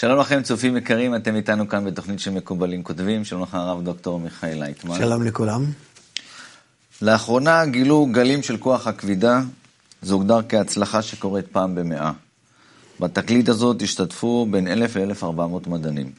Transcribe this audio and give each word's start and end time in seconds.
שלום 0.00 0.18
לכם, 0.20 0.42
צופים 0.42 0.76
יקרים, 0.76 1.14
אתם 1.14 1.36
איתנו 1.36 1.68
כאן 1.68 1.84
בתוכנית 1.84 2.20
של 2.20 2.30
מקובלים 2.30 2.82
כותבים. 2.82 3.24
שלום 3.24 3.42
לך, 3.42 3.54
הרב 3.54 3.84
דוקטור 3.84 4.20
מיכאל 4.20 4.58
לייטמן. 4.58 4.98
שלום 4.98 5.22
לכולם. 5.22 5.64
לאחרונה 7.02 7.66
גילו 7.66 8.06
גלים 8.12 8.42
של 8.42 8.56
כוח 8.56 8.86
הכבידה, 8.86 9.40
זה 10.02 10.14
הוגדר 10.14 10.40
כהצלחה 10.48 11.02
שקורית 11.02 11.46
פעם 11.46 11.74
במאה. 11.74 12.12
בתקליט 13.00 13.48
הזאת 13.48 13.82
השתתפו 13.82 14.46
בין 14.50 14.68
1,000 14.68 14.96
ל-1,400 14.96 15.68
מדענים. 15.68 16.12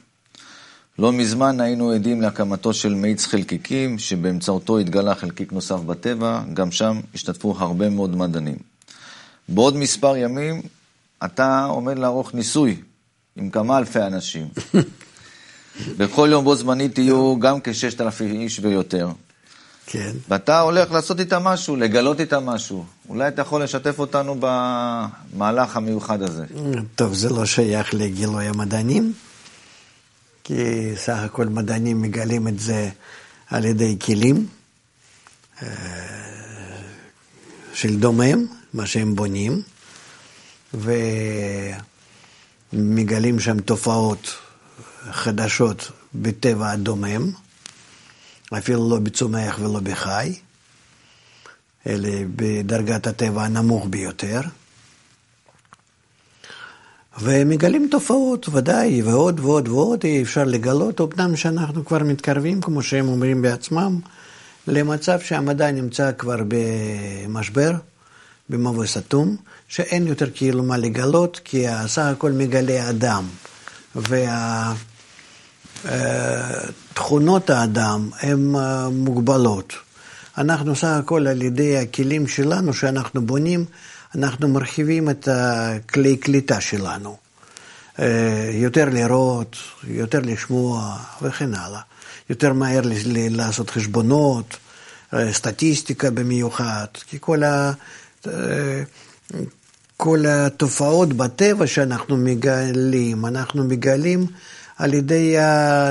לא 0.98 1.12
מזמן 1.12 1.60
היינו 1.60 1.90
עדים 1.90 2.20
להקמתו 2.20 2.74
של 2.74 2.94
מאיץ 2.94 3.26
חלקיקים, 3.26 3.98
שבאמצעותו 3.98 4.78
התגלה 4.78 5.14
חלקיק 5.14 5.52
נוסף 5.52 5.80
בטבע, 5.80 6.42
גם 6.54 6.70
שם 6.70 7.00
השתתפו 7.14 7.54
הרבה 7.58 7.90
מאוד 7.90 8.16
מדענים. 8.16 8.56
בעוד 9.48 9.76
מספר 9.76 10.16
ימים 10.16 10.62
אתה 11.24 11.64
עומד 11.64 11.98
לערוך 11.98 12.34
ניסוי 12.34 12.76
עם 13.36 13.50
כמה 13.50 13.78
אלפי 13.78 14.02
אנשים. 14.02 14.48
בכל 15.98 16.28
יום 16.32 16.44
בו 16.44 16.54
זמנית 16.54 16.98
יהיו 16.98 17.38
גם 17.38 17.60
כ-6,000 17.60 18.22
איש 18.22 18.60
ויותר. 18.62 19.08
כן. 19.86 20.12
ואתה 20.28 20.60
הולך 20.60 20.92
לעשות 20.92 21.20
איתם 21.20 21.44
משהו, 21.44 21.76
לגלות 21.76 22.20
איתם 22.20 22.46
משהו. 22.46 22.84
אולי 23.08 23.28
אתה 23.28 23.42
יכול 23.42 23.62
לשתף 23.62 23.98
אותנו 23.98 24.36
במהלך 24.40 25.76
המיוחד 25.76 26.22
הזה. 26.22 26.44
טוב, 26.94 27.14
זה 27.14 27.28
לא 27.28 27.46
שייך 27.46 27.94
לגילוי 27.94 28.46
המדענים, 28.46 29.12
כי 30.44 30.92
סך 30.96 31.18
הכל 31.18 31.46
מדענים 31.46 32.02
מגלים 32.02 32.48
את 32.48 32.60
זה 32.60 32.90
על 33.46 33.64
ידי 33.64 33.96
כלים 34.00 34.46
אה, 35.62 35.68
של 37.74 37.96
דומם, 37.96 38.46
מה 38.74 38.86
שהם 38.86 39.14
בונים, 39.14 39.62
ומגלים 42.72 43.40
שם 43.40 43.60
תופעות 43.60 44.36
חדשות 45.10 45.90
בטבע 46.14 46.70
הדומם. 46.70 47.30
אפילו 48.58 48.90
לא 48.90 48.98
בצומח 48.98 49.58
ולא 49.60 49.80
בחי, 49.80 50.34
אלא 51.86 52.08
בדרגת 52.36 53.06
הטבע 53.06 53.44
הנמוך 53.44 53.86
ביותר. 53.90 54.40
ומגלים 57.20 57.88
תופעות, 57.90 58.48
ודאי, 58.48 59.02
ועוד 59.02 59.40
ועוד 59.40 59.68
ועוד 59.68 60.04
אי 60.04 60.22
אפשר 60.22 60.44
לגלות, 60.44 61.00
אמנם 61.00 61.36
שאנחנו 61.36 61.84
כבר 61.84 61.98
מתקרבים, 61.98 62.60
כמו 62.60 62.82
שהם 62.82 63.08
אומרים 63.08 63.42
בעצמם, 63.42 64.00
למצב 64.66 65.20
שהמדע 65.20 65.70
נמצא 65.70 66.12
כבר 66.18 66.36
במשבר, 66.48 67.72
במבוי 68.50 68.86
סתום, 68.86 69.36
שאין 69.68 70.06
יותר 70.06 70.30
כאילו 70.34 70.62
מה 70.62 70.76
לגלות, 70.76 71.40
כי 71.44 71.66
סך 71.86 72.02
הכל 72.02 72.32
מגלה 72.32 72.90
אדם. 72.90 73.24
וה... 73.96 74.72
תכונות 76.94 77.50
האדם 77.50 78.10
הן 78.20 78.56
אה, 78.56 78.88
מוגבלות. 78.88 79.72
אנחנו 80.38 80.76
סך 80.76 80.88
הכל 80.88 81.26
על 81.26 81.42
ידי 81.42 81.78
הכלים 81.78 82.26
שלנו 82.26 82.74
שאנחנו 82.74 83.26
בונים, 83.26 83.64
אנחנו 84.14 84.48
מרחיבים 84.48 85.10
את 85.10 85.28
הכלי 85.32 86.16
קליטה 86.16 86.60
שלנו. 86.60 87.16
אה, 87.98 88.50
יותר 88.52 88.88
לראות, 88.92 89.56
יותר 89.84 90.20
לשמוע 90.22 90.96
וכן 91.22 91.54
הלאה. 91.54 91.80
יותר 92.30 92.52
מהר 92.52 92.80
לעשות 93.30 93.70
חשבונות, 93.70 94.56
אה, 95.14 95.32
סטטיסטיקה 95.32 96.10
במיוחד, 96.10 96.86
כי 97.06 97.16
כל, 97.20 97.44
ה... 97.44 97.72
כל 99.96 100.24
התופעות 100.28 101.12
בטבע 101.12 101.66
שאנחנו 101.66 102.16
מגלים, 102.16 103.26
אנחנו 103.26 103.64
מגלים 103.64 104.26
על 104.76 104.94
ידי 104.94 105.36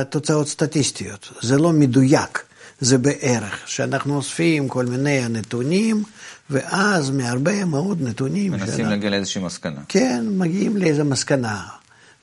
תוצאות 0.10 0.48
סטטיסטיות. 0.48 1.30
זה 1.42 1.58
לא 1.58 1.72
מדויק, 1.72 2.44
זה 2.80 2.98
בערך, 2.98 3.64
שאנחנו 3.66 4.16
אוספים 4.16 4.68
כל 4.68 4.86
מיני 4.86 5.28
נתונים, 5.30 6.04
ואז 6.50 7.10
מהרבה 7.10 7.66
מאוד 7.66 8.02
נתונים... 8.02 8.52
מנסים 8.52 8.68
שאנחנו... 8.68 8.90
להגיע 8.90 9.10
לאיזושהי 9.10 9.42
מסקנה. 9.42 9.82
כן, 9.88 10.26
מגיעים 10.30 10.78
לאיזו 10.78 11.06
מסקנה, 11.06 11.64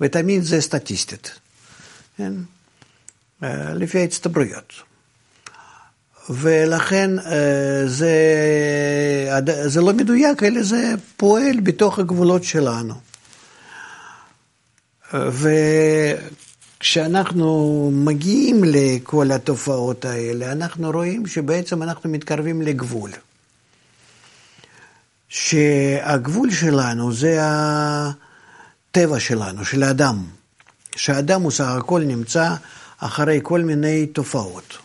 ותמיד 0.00 0.43
זה 0.43 0.61
סטטיסטית, 0.61 1.31
כן? 2.16 2.33
אה, 3.43 3.75
לפי 3.75 3.99
ההצטברויות. 3.99 4.72
ולכן 6.31 7.19
אה, 7.19 7.82
זה, 7.87 8.14
זה 9.66 9.81
לא 9.81 9.92
מדויק, 9.92 10.42
אלא 10.42 10.62
זה 10.62 10.94
פועל 11.16 11.60
בתוך 11.62 11.98
הגבולות 11.98 12.44
שלנו. 12.44 12.94
ו... 15.15 15.48
כשאנחנו 16.81 17.91
מגיעים 17.94 18.65
לכל 18.65 19.32
התופעות 19.32 20.04
האלה, 20.04 20.53
אנחנו 20.53 20.91
רואים 20.91 21.26
שבעצם 21.26 21.82
אנחנו 21.82 22.10
מתקרבים 22.10 22.62
לגבול. 22.62 23.10
שהגבול 25.28 26.50
שלנו 26.50 27.12
זה 27.12 27.38
הטבע 27.41 29.20
שלנו, 29.20 29.65
של 29.65 29.82
האדם. 29.82 30.25
שהאדם 30.97 31.42
הוא 31.42 31.50
סך 31.50 31.65
הכל 31.65 32.00
נמצא 32.00 32.54
אחרי 32.98 33.41
כל 33.42 33.60
מיני 33.60 34.06
תופעות. 34.06 34.78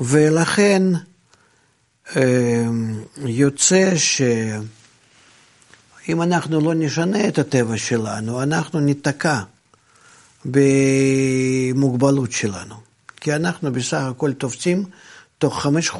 ולכן 0.00 0.82
אה, 2.16 2.66
יוצא 3.16 3.96
ש... 3.96 4.22
אם 6.08 6.22
אנחנו 6.22 6.60
לא 6.60 6.74
נשנה 6.74 7.28
את 7.28 7.38
הטבע 7.38 7.76
שלנו, 7.76 8.42
אנחנו 8.42 8.80
ניתקע 8.80 9.40
במוגבלות 10.44 12.32
שלנו. 12.32 12.74
כי 13.16 13.34
אנחנו 13.34 13.72
בסך 13.72 14.02
הכל 14.10 14.32
תופסים 14.32 14.84
תוך 15.38 15.62
חמש, 15.62 15.90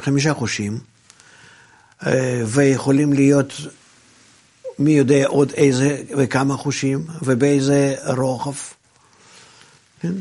חמישה 0.00 0.34
חושים, 0.34 0.78
אה, 2.06 2.42
ויכולים 2.46 3.12
להיות 3.12 3.52
מי 4.78 4.92
יודע 4.92 5.26
עוד 5.26 5.52
איזה 5.52 6.02
וכמה 6.18 6.56
חושים, 6.56 7.06
ובאיזה 7.22 7.94
רוחב, 8.16 8.54
כן? 10.00 10.12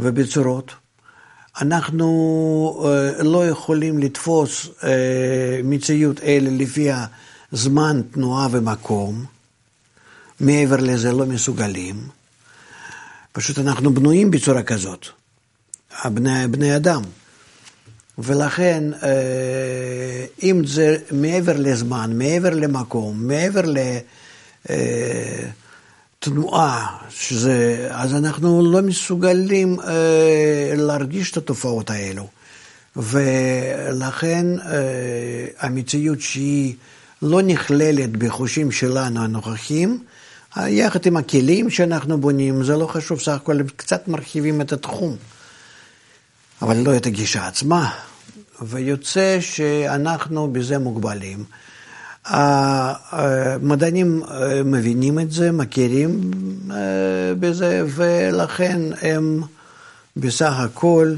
ובצורות. 0.00 0.81
אנחנו 1.60 2.84
אה, 2.84 3.22
לא 3.22 3.48
יכולים 3.48 3.98
לתפוס 3.98 4.68
אה, 4.84 5.60
מציאות 5.64 6.20
אלה 6.20 6.50
לפי 6.50 6.88
זמן, 7.52 8.00
תנועה 8.12 8.48
ומקום. 8.50 9.24
מעבר 10.40 10.76
לזה 10.76 11.12
לא 11.12 11.26
מסוגלים. 11.26 12.08
פשוט 13.32 13.58
אנחנו 13.58 13.94
בנויים 13.94 14.30
בצורה 14.30 14.62
כזאת, 14.62 15.06
בני, 16.04 16.46
בני 16.48 16.76
אדם. 16.76 17.02
ולכן, 18.18 18.84
אה, 19.02 20.24
אם 20.42 20.66
זה 20.66 20.96
מעבר 21.10 21.56
לזמן, 21.56 22.10
מעבר 22.14 22.50
למקום, 22.50 23.26
מעבר 23.26 23.62
אה, 24.70 25.48
שזה, 27.10 27.88
אז 27.90 28.14
אנחנו 28.14 28.72
לא 28.72 28.82
מסוגלים 28.82 29.80
אה, 29.80 30.72
להרגיש 30.76 31.30
את 31.30 31.36
התופעות 31.36 31.90
האלו. 31.90 32.28
ולכן 32.96 34.46
המציאות 35.58 36.20
שהיא 36.20 36.74
לא 37.22 37.42
נכללת 37.42 38.10
בחושים 38.10 38.72
שלנו 38.72 39.24
הנוכחים, 39.24 40.04
יחד 40.56 41.06
עם 41.06 41.16
הכלים 41.16 41.70
שאנחנו 41.70 42.20
בונים, 42.20 42.64
זה 42.64 42.76
לא 42.76 42.86
חשוב, 42.86 43.20
סך 43.20 43.32
הכל 43.32 43.58
קצת 43.76 44.08
מרחיבים 44.08 44.60
את 44.60 44.72
התחום, 44.72 45.16
אבל 46.62 46.76
לא 46.76 46.96
את 46.96 47.06
הגישה 47.06 47.46
עצמה, 47.46 47.90
ויוצא 48.62 49.38
שאנחנו 49.40 50.52
בזה 50.52 50.78
מוגבלים. 50.78 51.44
המדענים 52.24 54.22
אה, 54.22 54.62
מבינים 54.62 55.18
את 55.18 55.32
זה, 55.32 55.52
מכירים 55.52 56.30
אה, 56.70 56.76
בזה, 57.40 57.82
ולכן 57.94 58.80
הם 59.00 59.42
בסך 60.16 60.52
הכל 60.58 61.14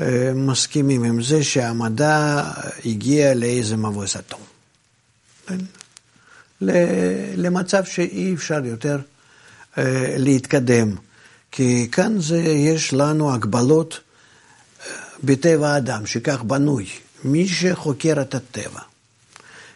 אה, 0.00 0.32
מסכימים 0.34 1.04
עם 1.04 1.22
זה 1.22 1.44
שהמדע 1.44 2.44
הגיע 2.84 3.34
לאיזה 3.34 3.76
מבוי 3.76 4.06
סתום. 4.08 4.40
למצב 7.36 7.84
שאי 7.84 8.34
אפשר 8.34 8.64
יותר 8.64 8.98
אה, 9.78 10.14
להתקדם. 10.18 10.94
כי 11.50 11.88
כאן 11.92 12.20
זה, 12.20 12.38
יש 12.38 12.92
לנו 12.92 13.34
הגבלות 13.34 14.00
אה, 14.80 14.92
בטבע 15.24 15.68
האדם, 15.68 16.06
שכך 16.06 16.42
בנוי. 16.42 16.86
מי 17.24 17.48
שחוקר 17.48 18.20
את 18.20 18.34
הטבע. 18.34 18.80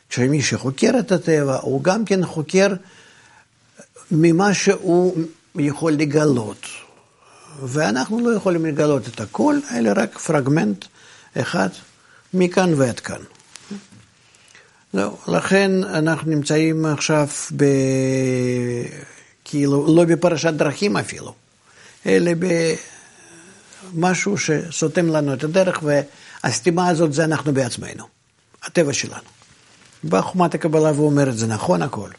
כשמי 0.08 0.42
שחוקר 0.42 0.90
את 0.98 1.12
הטבע, 1.12 1.58
הוא 1.62 1.84
גם 1.84 2.04
כן 2.04 2.26
חוקר 2.26 2.68
ממה 4.10 4.54
שהוא 4.54 5.16
יכול 5.54 5.92
לגלות. 5.92 6.66
ואנחנו 7.62 8.30
לא 8.30 8.36
יכולים 8.36 8.66
לגלות 8.66 9.08
את 9.08 9.20
הכל, 9.20 9.58
אלא 9.74 9.90
רק 9.96 10.18
פרגמנט 10.18 10.84
אחד 11.34 11.68
מכאן 12.34 12.74
ועד 12.76 13.00
כאן. 13.00 13.20
לא, 14.94 15.16
לכן 15.28 15.84
אנחנו 15.84 16.30
נמצאים 16.30 16.86
עכשיו 16.86 17.28
ב... 17.56 17.64
כאילו, 19.44 19.96
לא 19.96 20.04
בפרשת 20.04 20.52
דרכים 20.52 20.96
אפילו, 20.96 21.34
אלא 22.06 22.32
במשהו 23.92 24.38
שסותם 24.38 25.06
לנו 25.06 25.34
את 25.34 25.44
הדרך, 25.44 25.82
והסתימה 25.82 26.88
הזאת 26.88 27.12
זה 27.12 27.24
אנחנו 27.24 27.54
בעצמנו, 27.54 28.04
הטבע 28.62 28.92
שלנו. 28.92 29.28
באה 30.04 30.22
חומת 30.22 30.54
הקבלה 30.54 30.92
ואומרת, 31.00 31.38
זה 31.38 31.46
נכון 31.46 31.82
הכל, 31.82 32.10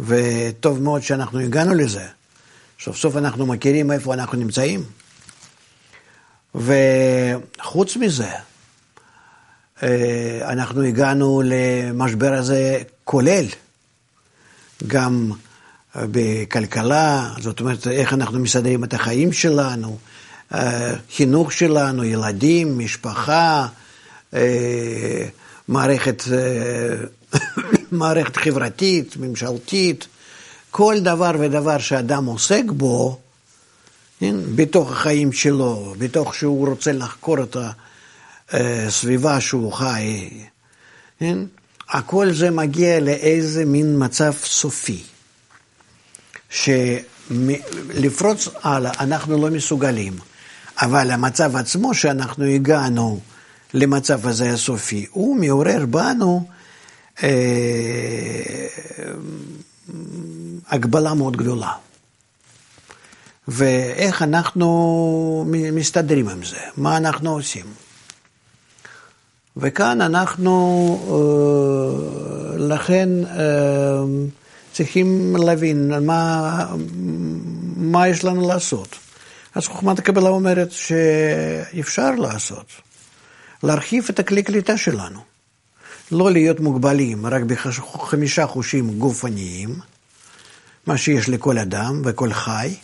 וטוב 0.00 0.82
מאוד 0.82 1.02
שאנחנו 1.02 1.38
הגענו 1.38 1.74
לזה. 1.74 2.06
סוף 2.80 2.96
סוף 2.96 3.16
אנחנו 3.16 3.46
מכירים 3.46 3.92
איפה 3.92 4.14
אנחנו 4.14 4.38
נמצאים. 4.38 4.84
וחוץ 6.54 7.96
מזה, 7.96 8.30
אה, 9.82 10.40
אנחנו 10.42 10.82
הגענו 10.82 11.42
למשבר 11.44 12.32
הזה 12.32 12.82
כולל, 13.04 13.44
גם 14.86 15.32
בכלכלה, 15.96 17.30
זאת 17.40 17.60
אומרת, 17.60 17.86
איך 17.86 18.12
אנחנו 18.12 18.38
מסדרים 18.38 18.84
את 18.84 18.94
החיים 18.94 19.32
שלנו, 19.32 19.98
אה, 20.54 20.94
חינוך 21.16 21.52
שלנו, 21.52 22.04
ילדים, 22.04 22.78
משפחה, 22.78 23.66
אה, 24.34 25.26
מערכת, 25.70 26.22
מערכת 27.92 28.36
חברתית, 28.36 29.16
ממשלתית, 29.16 30.06
כל 30.70 30.96
דבר 31.00 31.30
ודבר 31.40 31.78
שאדם 31.78 32.24
עוסק 32.24 32.62
בו, 32.66 33.18
כן, 34.20 34.36
בתוך 34.54 34.92
החיים 34.92 35.32
שלו, 35.32 35.94
בתוך 35.98 36.34
שהוא 36.34 36.68
רוצה 36.68 36.92
לחקור 36.92 37.36
את 37.42 37.56
הסביבה 38.50 39.40
שהוא 39.40 39.72
חי, 39.72 40.30
כן, 41.20 41.38
הכל 41.88 42.32
זה 42.32 42.50
מגיע 42.50 43.00
לאיזה 43.00 43.64
מין 43.64 44.04
מצב 44.04 44.32
סופי, 44.44 45.02
שלפרוץ 46.50 48.48
הלאה 48.62 48.92
אנחנו 49.00 49.42
לא 49.42 49.50
מסוגלים, 49.50 50.12
אבל 50.82 51.10
המצב 51.10 51.56
עצמו 51.56 51.94
שאנחנו 51.94 52.44
הגענו 52.44 53.20
למצב 53.74 54.26
הזה 54.26 54.52
הסופי, 54.52 55.06
הוא 55.10 55.36
מעורר 55.36 55.86
בנו 55.86 56.46
אה, 57.22 57.28
הגבלה 60.68 61.14
מאוד 61.14 61.36
גדולה. 61.36 61.72
ואיך 63.48 64.22
אנחנו 64.22 65.44
מסתדרים 65.72 66.28
עם 66.28 66.44
זה, 66.44 66.56
מה 66.76 66.96
אנחנו 66.96 67.30
עושים. 67.30 67.66
וכאן 69.56 70.00
אנחנו 70.00 70.54
אה, 71.10 72.58
לכן 72.58 73.08
אה, 73.24 74.02
צריכים 74.72 75.36
להבין 75.36 75.92
מה, 76.06 76.66
מה 77.76 78.08
יש 78.08 78.24
לנו 78.24 78.48
לעשות. 78.48 78.98
אז 79.54 79.66
חוכמת 79.66 79.98
הקבלה 79.98 80.28
אומרת 80.28 80.72
שאפשר 80.72 82.10
לעשות, 82.10 82.66
להרחיב 83.62 84.06
את 84.10 84.18
הכלי 84.18 84.42
קליטה 84.42 84.76
שלנו. 84.76 85.20
לא 86.12 86.30
להיות 86.30 86.60
מוגבלים 86.60 87.26
רק 87.26 87.42
בחמישה 87.42 88.46
חושים 88.46 88.98
גופניים, 88.98 89.74
מה 90.86 90.96
שיש 90.96 91.28
לכל 91.28 91.58
אדם 91.58 92.02
וכל 92.04 92.32
חי, 92.32 92.74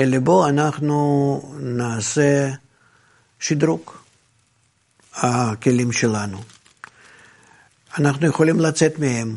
אלא 0.00 0.18
בו 0.18 0.48
אנחנו 0.48 1.52
נעשה 1.60 2.50
שדרוג 3.40 3.90
הכלים 5.14 5.92
שלנו. 5.92 6.38
אנחנו 7.98 8.26
יכולים 8.26 8.60
לצאת 8.60 8.98
מהם. 8.98 9.36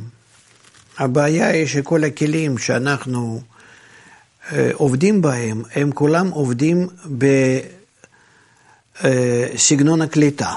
הבעיה 0.97 1.47
היא 1.47 1.67
שכל 1.67 2.03
הכלים 2.03 2.57
שאנחנו 2.57 3.41
אה, 4.51 4.69
עובדים 4.73 5.21
בהם, 5.21 5.63
הם 5.75 5.91
כולם 5.91 6.29
עובדים 6.29 6.87
בסגנון 9.03 10.01
הקליטה, 10.01 10.53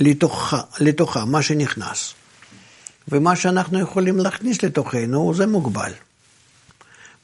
לתוכה, 0.00 0.60
לתוכה, 0.80 1.24
מה 1.24 1.42
שנכנס. 1.42 2.14
ומה 3.08 3.36
שאנחנו 3.36 3.80
יכולים 3.80 4.18
להכניס 4.18 4.62
לתוכנו 4.62 5.34
זה 5.34 5.46
מוגבל. 5.46 5.92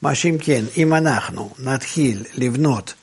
מה 0.01 0.15
שאם 0.15 0.37
כן, 0.39 0.65
אם 0.77 0.93
אנחנו 0.93 1.53
נתחיל 1.59 2.23
לבנות 2.33 2.93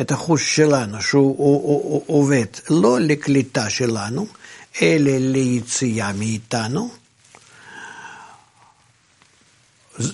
את 0.00 0.10
החוש 0.10 0.56
שלנו 0.56 1.02
שהוא 1.02 2.02
עובד 2.06 2.44
לא 2.70 3.00
לקליטה 3.00 3.70
שלנו, 3.70 4.26
אלא 4.82 5.12
ליציאה 5.18 6.12
מאיתנו, 6.12 6.90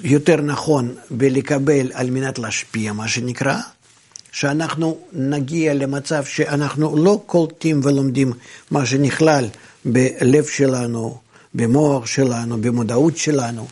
יותר 0.02 0.36
נכון 0.36 0.94
בלקבל 1.10 1.90
על 1.94 2.10
מנת 2.10 2.38
להשפיע, 2.38 2.92
מה 2.92 3.08
שנקרא, 3.08 3.60
שאנחנו 4.32 4.98
נגיע 5.12 5.74
למצב 5.74 6.24
שאנחנו 6.24 6.96
לא 6.96 7.22
קולטים 7.26 7.80
ולומדים 7.84 8.32
מה 8.70 8.86
שנכלל 8.86 9.44
בלב 9.84 10.44
שלנו, 10.46 11.18
במוח 11.54 12.06
שלנו, 12.06 12.60
במודעות 12.60 13.16
שלנו, 13.16 13.66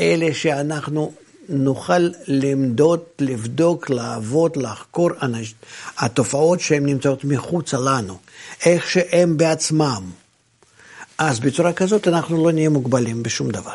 אלא 0.00 0.32
שאנחנו 0.32 1.12
נוכל 1.48 2.08
למדוד, 2.26 3.00
לבדוק, 3.18 3.90
לעבוד, 3.90 4.56
לחקור 4.56 5.10
אנש, 5.22 5.54
התופעות 5.98 6.60
שהן 6.60 6.86
נמצאות 6.86 7.24
מחוצה 7.24 7.78
לנו, 7.78 8.18
איך 8.64 8.90
שהן 8.90 9.36
בעצמם. 9.36 10.10
אז 11.18 11.40
בצורה 11.40 11.72
כזאת 11.72 12.08
אנחנו 12.08 12.44
לא 12.44 12.52
נהיה 12.52 12.68
מוגבלים 12.68 13.22
בשום 13.22 13.50
דבר. 13.50 13.74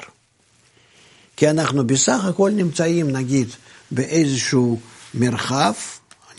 כי 1.37 1.49
אנחנו 1.49 1.87
בסך 1.87 2.25
הכל 2.25 2.51
נמצאים, 2.51 3.09
נגיד, 3.09 3.47
באיזשהו 3.91 4.79
מרחב, 5.13 5.73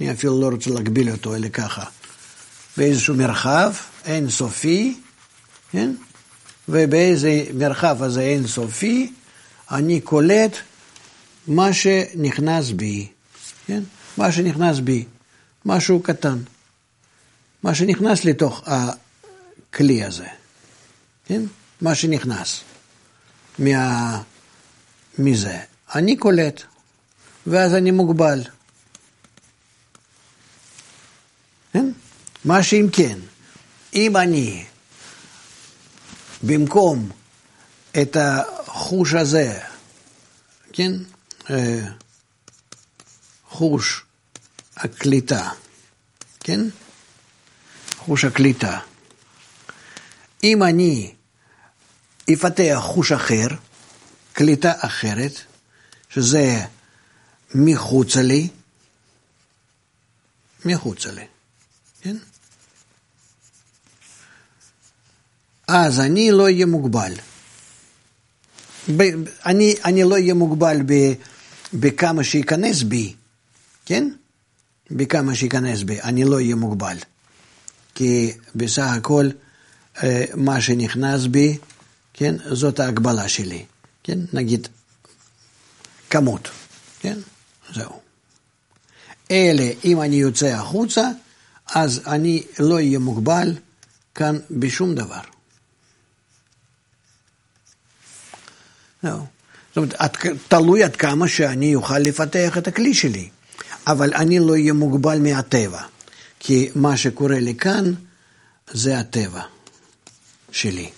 אני 0.01 0.13
אפילו 0.13 0.41
לא 0.41 0.49
רוצה 0.49 0.71
להגביל 0.71 1.11
אותו, 1.11 1.35
אלא 1.35 1.49
ככה, 1.49 1.85
באיזשהו 2.77 3.15
מרחב 3.15 3.73
אינסופי, 4.05 5.01
כן? 5.71 5.91
ובאיזה 6.69 7.45
מרחב 7.55 8.03
הזה 8.03 8.21
אינסופי, 8.21 9.13
אני 9.71 10.01
קולט 10.01 10.57
מה 11.47 11.73
שנכנס 11.73 12.71
בי, 12.71 13.09
כן? 13.67 13.83
מה 14.17 14.33
שנכנס 14.33 14.79
בי, 14.79 15.05
משהו 15.65 16.01
קטן, 16.01 16.39
מה 17.63 17.75
שנכנס 17.75 18.25
לתוך 18.25 18.63
הכלי 18.67 20.05
הזה, 20.05 20.27
כן? 21.27 21.43
מה 21.81 21.95
שנכנס 21.95 22.61
מה... 23.59 24.23
מזה. 25.19 25.59
אני 25.95 26.17
קולט, 26.17 26.63
ואז 27.47 27.75
אני 27.75 27.91
מוגבל. 27.91 28.43
מה 32.45 32.63
שאם 32.63 32.87
כן, 32.93 33.19
אם 33.95 34.17
אני 34.17 34.65
במקום 36.43 37.11
את 38.03 38.17
החוש 38.21 39.15
הזה, 39.15 39.61
כן, 40.73 40.93
אה, 41.51 41.81
חוש 43.49 44.03
הקליטה, 44.77 45.51
כן? 46.41 46.61
חוש 47.97 48.25
הקליטה. 48.25 48.81
אם 50.45 50.63
אני 50.63 51.15
אפתח 52.33 52.79
חוש 52.81 53.13
אחר, 53.13 53.47
קליטה 54.33 54.73
אחרת, 54.79 55.33
שזה 56.09 56.65
מחוצה 57.55 58.23
לי, 58.23 58.49
מחוצה 60.65 61.11
לי, 61.13 61.27
כן? 62.01 62.17
אז 65.69 66.01
אני 66.01 66.31
לא 66.31 66.43
אהיה 66.43 66.67
מוגבל. 66.67 67.13
אני, 69.47 69.75
אני 69.85 70.05
לא 70.05 70.15
אהיה 70.15 70.35
מוגבל 70.35 70.77
ב, 70.87 71.13
בכמה 71.75 72.25
שייכנס 72.25 72.83
בי, 72.83 73.15
כן? 73.87 74.09
בכמה 74.91 75.35
שייכנס 75.35 75.83
בי, 75.83 76.01
אני 76.01 76.25
לא 76.25 76.35
אהיה 76.35 76.55
מוגבל. 76.55 76.97
כי 77.95 78.33
בסך 78.55 78.87
הכל 78.97 79.29
אה, 80.03 80.25
מה 80.35 80.61
שנכנס 80.61 81.27
בי, 81.27 81.59
כן, 82.15 82.35
זאת 82.51 82.81
ההגבלה 82.81 83.29
שלי, 83.29 83.65
כן? 84.03 84.19
נגיד 84.33 84.69
כמות, 86.11 86.49
כן? 87.01 87.19
זהו. 87.75 88.01
אלה, 89.31 89.71
אם 89.85 90.01
אני 90.01 90.17
יוצא 90.17 90.47
החוצה, 90.47 91.11
אז 91.75 92.01
אני 92.07 92.43
לא 92.59 92.75
אהיה 92.75 92.99
מוגבל 92.99 93.55
כאן 94.15 94.39
בשום 94.51 94.95
דבר. 94.95 95.34
לא. 99.05 99.19
זאת 99.75 99.77
אומרת, 99.77 100.17
תלוי 100.49 100.83
עד 100.83 100.97
כמה 100.97 101.29
שאני 101.29 101.75
אוכל 101.75 101.99
לפתח 101.99 102.59
את 102.59 102.69
הכלי 102.69 102.95
שלי, 102.95 103.29
אבל 103.87 104.15
אני 104.15 104.39
לא 104.39 104.53
אהיה 104.53 104.73
מוגבל 104.73 105.19
מהטבע, 105.19 105.81
כי 106.41 106.71
מה 106.75 106.97
שקורה 106.97 107.41
לי 107.41 107.55
כאן 107.55 107.93
זה 108.73 108.99
הטבע. 108.99 109.41
שלי. 110.55 110.91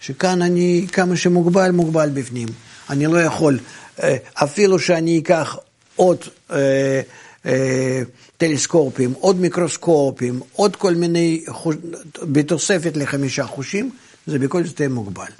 שכאן 0.00 0.42
אני 0.42 0.86
כמה 0.92 1.16
שמוגבל, 1.16 1.70
מוגבל 1.70 2.10
בפנים. 2.14 2.48
אני 2.90 3.06
לא 3.06 3.22
יכול, 3.22 3.58
אה, 4.02 4.16
אפילו 4.34 4.78
שאני 4.78 5.18
אקח 5.18 5.56
עוד 5.96 6.18
אה, 6.50 7.00
אה, 7.46 8.02
טלסקופים, 8.36 9.12
עוד 9.12 9.40
מיקרוסקופים, 9.40 10.40
עוד 10.52 10.76
כל 10.76 10.94
מיני, 10.94 11.44
בתוספת 12.22 12.96
לחמישה 12.96 13.46
חושים, 13.46 13.90
זה 14.26 14.38
בכל 14.38 14.64
זאת 14.64 14.80
יהיה 14.80 14.88
מוגבל. 14.88 15.30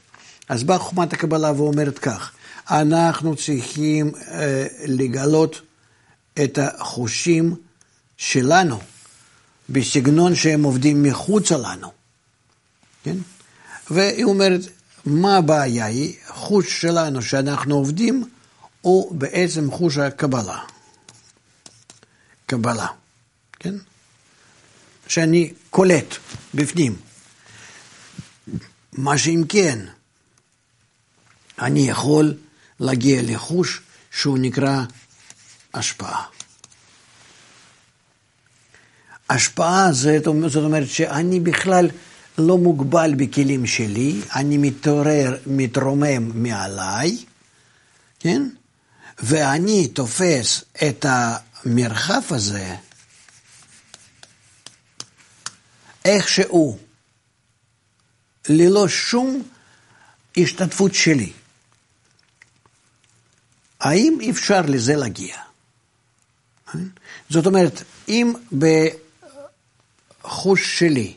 אז 0.48 0.64
באה 0.64 0.78
חוכמת 0.78 1.12
הקבלה 1.12 1.52
ואומרת 1.52 1.98
כך, 1.98 2.32
אנחנו 2.70 3.36
צריכים 3.36 4.12
אה, 4.28 4.66
לגלות 4.86 5.60
את 6.44 6.58
החושים 6.62 7.54
שלנו 8.16 8.80
בסגנון 9.68 10.34
שהם 10.34 10.62
עובדים 10.62 11.02
מחוצה 11.02 11.56
לנו, 11.56 11.92
כן? 13.02 13.16
והיא 13.90 14.24
אומרת, 14.24 14.60
מה 15.04 15.36
הבעיה 15.36 15.86
היא? 15.86 16.14
חוש 16.28 16.80
שלנו 16.80 17.22
שאנחנו 17.22 17.74
עובדים 17.74 18.28
הוא 18.80 19.14
בעצם 19.16 19.70
חוש 19.70 19.98
הקבלה. 19.98 20.58
קבלה, 22.46 22.86
כן? 23.58 23.74
שאני 25.08 25.52
קולט 25.70 26.14
בפנים. 26.54 26.96
מה 28.92 29.18
שאם 29.18 29.42
כן, 29.48 29.78
אני 31.58 31.88
יכול 31.88 32.34
להגיע 32.80 33.22
לחוש 33.24 33.80
שהוא 34.10 34.38
נקרא 34.38 34.82
השפעה. 35.74 36.24
השפעה 39.30 39.92
זאת, 39.92 40.26
אומרת 40.56 40.88
שאני 40.88 41.40
בכלל 41.40 41.88
לא 42.38 42.58
מוגבל 42.58 43.14
בכלים 43.16 43.66
שלי, 43.66 44.20
אני 44.34 44.58
מתעורר, 44.58 45.36
מתרומם 45.46 46.42
מעליי, 46.42 47.16
כן? 48.20 48.48
ואני 49.18 49.88
תופס 49.88 50.64
את 50.88 51.06
המרחב 51.08 52.22
הזה 52.30 52.76
איכשהו, 56.04 56.78
ללא 58.48 58.88
שום 58.88 59.42
השתתפות 60.36 60.94
שלי. 60.94 61.32
האם 63.86 64.18
אפשר 64.30 64.60
לזה 64.68 64.96
להגיע? 64.96 65.36
זאת 67.30 67.46
אומרת, 67.46 67.82
אם 68.08 68.34
בחוש 70.22 70.78
שלי, 70.78 71.16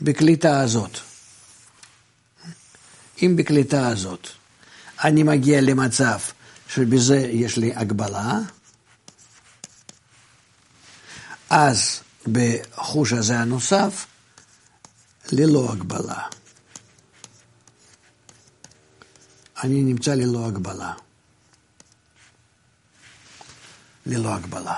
בקליטה 0.00 0.60
הזאת, 0.60 0.98
אם 3.22 3.34
בקליטה 3.36 3.88
הזאת 3.88 4.28
אני 5.04 5.22
מגיע 5.22 5.60
למצב 5.60 6.18
שבזה 6.68 7.16
יש 7.16 7.56
לי 7.56 7.74
הגבלה, 7.74 8.32
אז 11.50 12.00
בחוש 12.32 13.12
הזה 13.12 13.38
הנוסף, 13.38 14.06
ללא 15.32 15.72
הגבלה. 15.72 16.22
אני 19.62 19.82
נמצא 19.82 20.14
ללא 20.14 20.46
הגבלה. 20.46 20.92
ללא 24.06 24.34
הגבלה. 24.34 24.74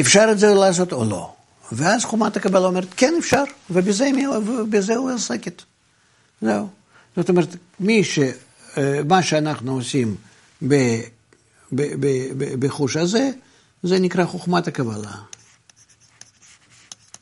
אפשר 0.00 0.28
את 0.32 0.38
זה 0.38 0.54
לעשות 0.54 0.92
או 0.92 1.04
לא? 1.04 1.34
ואז 1.72 2.04
חומת 2.04 2.36
הקבלה 2.36 2.66
אומרת, 2.66 2.88
כן 2.96 3.14
אפשר, 3.18 3.42
ובזה, 3.70 4.10
ובזה 4.46 4.96
הוא 4.96 5.12
עוסקת. 5.12 5.62
זהו. 6.40 6.68
זאת 7.16 7.28
אומרת, 7.28 7.48
מי 7.80 8.04
ש... 8.04 8.18
אה, 8.78 9.00
מה 9.08 9.22
שאנחנו 9.22 9.72
עושים 9.72 10.16
ב, 10.62 10.74
ב, 11.72 11.82
ב, 12.00 12.06
ב, 12.38 12.66
בחוש 12.66 12.96
הזה, 12.96 13.30
זה 13.82 13.98
נקרא 13.98 14.24
חוכמת 14.24 14.68
הקבלה. 14.68 15.12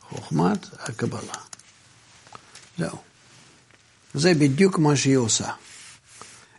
חוכמת 0.01 0.67
הקבלה. 0.73 1.44
זהו. 2.79 2.99
זה 4.15 4.35
בדיוק 4.35 4.79
מה 4.79 4.97
שהיא 4.97 5.17
עושה. 5.17 5.49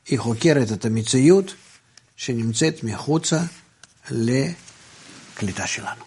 היא 0.08 0.20
חוקרת 0.20 0.72
את 0.72 0.86
המציאות 0.86 1.54
שנמצאת 2.18 2.84
מחוצה 2.84 3.42
לקליטה 4.12 5.68
שלנו. 5.68 6.04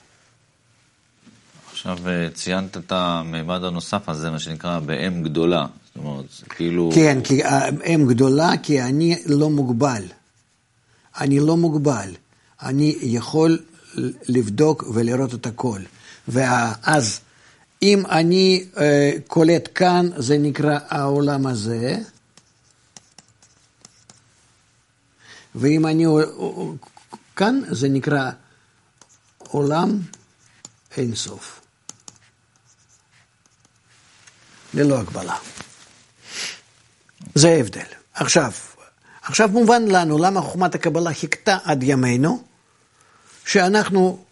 עכשיו 1.73 1.99
אה, 2.09 2.29
ציינת 2.35 2.77
את 2.77 2.93
המימד 2.93 3.65
הנוסף 3.65 4.09
הזה, 4.09 4.31
מה 4.31 4.39
שנקרא 4.39 4.79
באם 4.79 5.23
גדולה. 5.23 5.67
זאת 5.87 5.97
אומרת, 5.97 6.25
כאילו... 6.49 6.91
כן, 6.95 7.19
כי 7.25 7.43
אם 7.95 8.07
גדולה, 8.09 8.51
כי 8.63 8.83
אני 8.83 9.23
לא 9.27 9.51
מוגבל. 9.51 10.03
אני 11.21 11.41
לא 11.41 11.57
מוגבל. 11.57 12.11
אני 12.63 12.97
יכול 13.03 13.59
לבדוק 14.29 14.85
ולראות 14.95 15.35
את 15.35 15.47
הכל. 15.47 15.81
ואז 16.29 17.21
אם 17.83 18.07
אני 18.07 18.65
uh, 18.75 18.79
קולט 19.27 19.69
כאן, 19.75 20.09
זה 20.17 20.39
נקרא 20.39 20.79
העולם 20.89 21.47
הזה. 21.47 21.97
ואם 25.55 25.87
אני 25.87 26.05
כאן, 27.37 27.61
זה 27.71 27.89
נקרא 27.89 28.31
עולם 29.39 30.01
אינסוף. 30.97 31.61
ללא 34.75 34.99
הגבלה. 34.99 35.37
זה 37.35 37.49
ההבדל. 37.49 37.87
עכשיו, 38.15 38.53
עכשיו 39.23 39.49
מובן 39.49 39.83
לנו 39.89 40.19
למה 40.19 40.41
חוכמת 40.41 40.75
הקבלה 40.75 41.15
חיכתה 41.15 41.59
עד 41.65 41.83
ימינו, 41.83 42.43
שאנחנו 43.47 44.25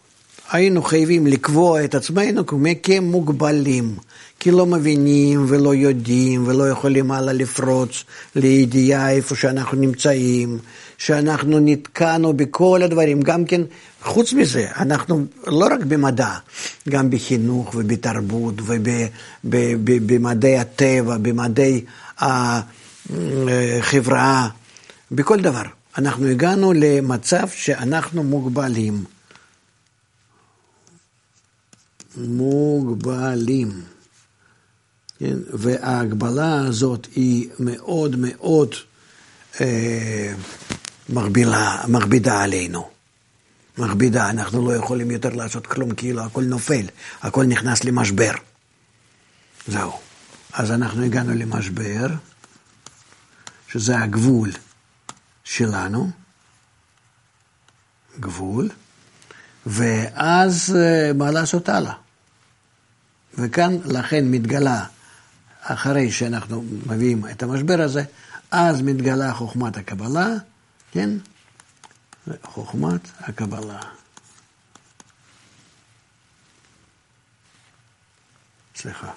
היינו 0.51 0.81
חייבים 0.81 1.27
לקבוע 1.27 1.83
את 1.83 1.95
עצמנו 1.95 2.43
כמוגבלים, 2.83 3.95
כי 4.39 4.51
לא 4.51 4.65
מבינים 4.65 5.45
ולא 5.47 5.75
יודעים 5.75 6.47
ולא 6.47 6.69
יכולים 6.69 7.11
הלאה 7.11 7.33
לפרוץ 7.33 8.03
לידיעה 8.35 9.11
איפה 9.11 9.35
שאנחנו 9.35 9.77
נמצאים, 9.77 10.59
שאנחנו 10.97 11.59
נתקענו 11.59 12.33
בכל 12.33 12.81
הדברים, 12.83 13.21
גם 13.21 13.45
כן, 13.45 13.61
חוץ 14.03 14.33
מזה, 14.33 14.67
אנחנו 14.77 15.25
לא 15.47 15.65
רק 15.65 15.79
במדע, 15.79 16.33
גם 16.89 17.09
בחינוך 17.09 17.75
ובתרבות 17.75 18.55
ובמדעי 19.43 20.57
הטבע, 20.57 21.17
במדעי 21.17 21.81
החברה, 23.09 24.47
בכל 25.11 25.39
דבר. 25.39 25.63
אנחנו 25.97 26.27
הגענו 26.27 26.73
למצב 26.73 27.47
שאנחנו 27.55 28.23
מוגבלים. 28.23 29.16
מוגבלים. 32.17 33.81
כן? 35.19 35.35
וההגבלה 35.53 36.59
הזאת 36.67 37.07
היא 37.15 37.49
מאוד 37.59 38.15
מאוד 38.19 38.75
אה, 39.61 40.33
מרבילה, 41.09 41.83
מכבידה 41.87 42.41
עלינו. 42.41 42.89
מכבידה, 43.77 44.29
אנחנו 44.29 44.67
לא 44.67 44.75
יכולים 44.75 45.11
יותר 45.11 45.29
לעשות 45.29 45.67
כלום, 45.67 45.95
כאילו 45.95 46.23
הכל 46.23 46.43
נופל, 46.43 46.85
הכל 47.21 47.45
נכנס 47.45 47.83
למשבר. 47.83 48.31
זהו. 49.67 49.91
אז 50.53 50.71
אנחנו 50.71 51.03
הגענו 51.03 51.33
למשבר, 51.33 52.07
שזה 53.71 53.99
הגבול 53.99 54.51
שלנו, 55.43 56.09
גבול, 58.19 58.69
ואז 59.65 60.75
אה, 60.75 61.13
מה 61.13 61.31
לעשות 61.31 61.69
הלאה? 61.69 61.93
וכאן 63.37 63.77
לכן 63.85 64.25
מתגלה, 64.25 64.85
אחרי 65.61 66.11
שאנחנו 66.11 66.63
מביאים 66.85 67.25
את 67.31 67.43
המשבר 67.43 67.81
הזה, 67.81 68.03
אז 68.51 68.81
מתגלה 68.81 69.33
חוכמת 69.33 69.77
הקבלה, 69.77 70.27
כן? 70.91 71.09
חוכמת 72.43 73.01
הקבלה. 73.19 73.79
סליחה. 78.75 79.11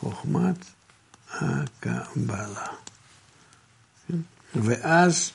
חוכמת 0.00 0.56
הקבלה. 1.30 2.66
כן? 4.08 4.18
ואז 4.54 5.30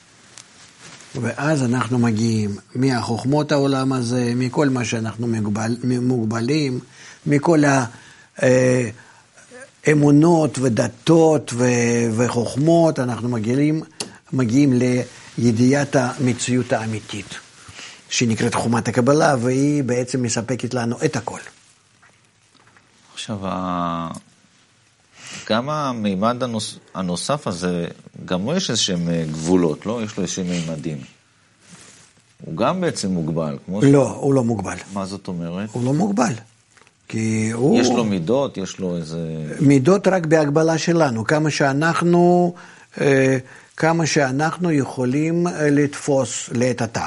ואז 1.20 1.62
אנחנו 1.62 1.98
מגיעים 1.98 2.56
מהחוכמות 2.74 3.52
העולם 3.52 3.92
הזה, 3.92 4.32
מכל 4.36 4.68
מה 4.68 4.84
שאנחנו 4.84 5.26
מוגבל, 5.26 5.76
מוגבלים, 5.84 6.80
מכל 7.26 7.62
האמונות 9.86 10.58
ודתות 10.58 11.54
וחוכמות, 12.16 12.98
אנחנו 12.98 13.28
מגיעים 13.28 13.82
מגיעים 14.32 14.72
לידיעת 15.38 15.96
המציאות 15.96 16.72
האמיתית, 16.72 17.34
שנקראת 18.08 18.54
חומת 18.54 18.88
הקבלה, 18.88 19.36
והיא 19.40 19.84
בעצם 19.84 20.22
מספקת 20.22 20.74
לנו 20.74 20.96
את 21.04 21.16
הכל. 21.16 21.38
עכשיו, 23.14 23.38
גם 25.52 25.70
המימד 25.70 26.42
הנוס... 26.42 26.78
הנוסף 26.94 27.46
הזה, 27.46 27.86
גם 28.24 28.44
לו 28.44 28.56
יש 28.56 28.70
איזשהם 28.70 29.08
אה, 29.08 29.24
גבולות, 29.32 29.86
לא? 29.86 30.00
יש 30.04 30.16
לו 30.16 30.22
איזשהם 30.22 30.46
מימדים. 30.46 30.98
הוא 32.44 32.56
גם 32.56 32.80
בעצם 32.80 33.10
מוגבל, 33.10 33.58
כמו 33.66 33.82
ש... 33.82 33.84
לא, 33.84 34.10
הוא 34.10 34.34
לא 34.34 34.44
מוגבל. 34.44 34.76
מה 34.92 35.06
זאת 35.06 35.28
אומרת? 35.28 35.68
הוא 35.72 35.84
לא 35.84 35.92
מוגבל. 35.92 36.32
כי 37.08 37.50
הוא... 37.52 37.80
יש 37.80 37.88
לו 37.88 38.04
מידות, 38.04 38.58
יש 38.58 38.78
לו 38.78 38.96
איזה... 38.96 39.18
מידות 39.60 40.08
רק 40.08 40.26
בהגבלה 40.26 40.78
שלנו, 40.78 41.24
כמה 41.24 41.50
שאנחנו, 41.50 42.54
אה, 43.00 43.38
כמה 43.76 44.06
שאנחנו 44.06 44.70
יכולים 44.70 45.46
אה, 45.46 45.70
לתפוס 45.70 46.50
לעת 46.52 46.82
עתה. 46.82 47.06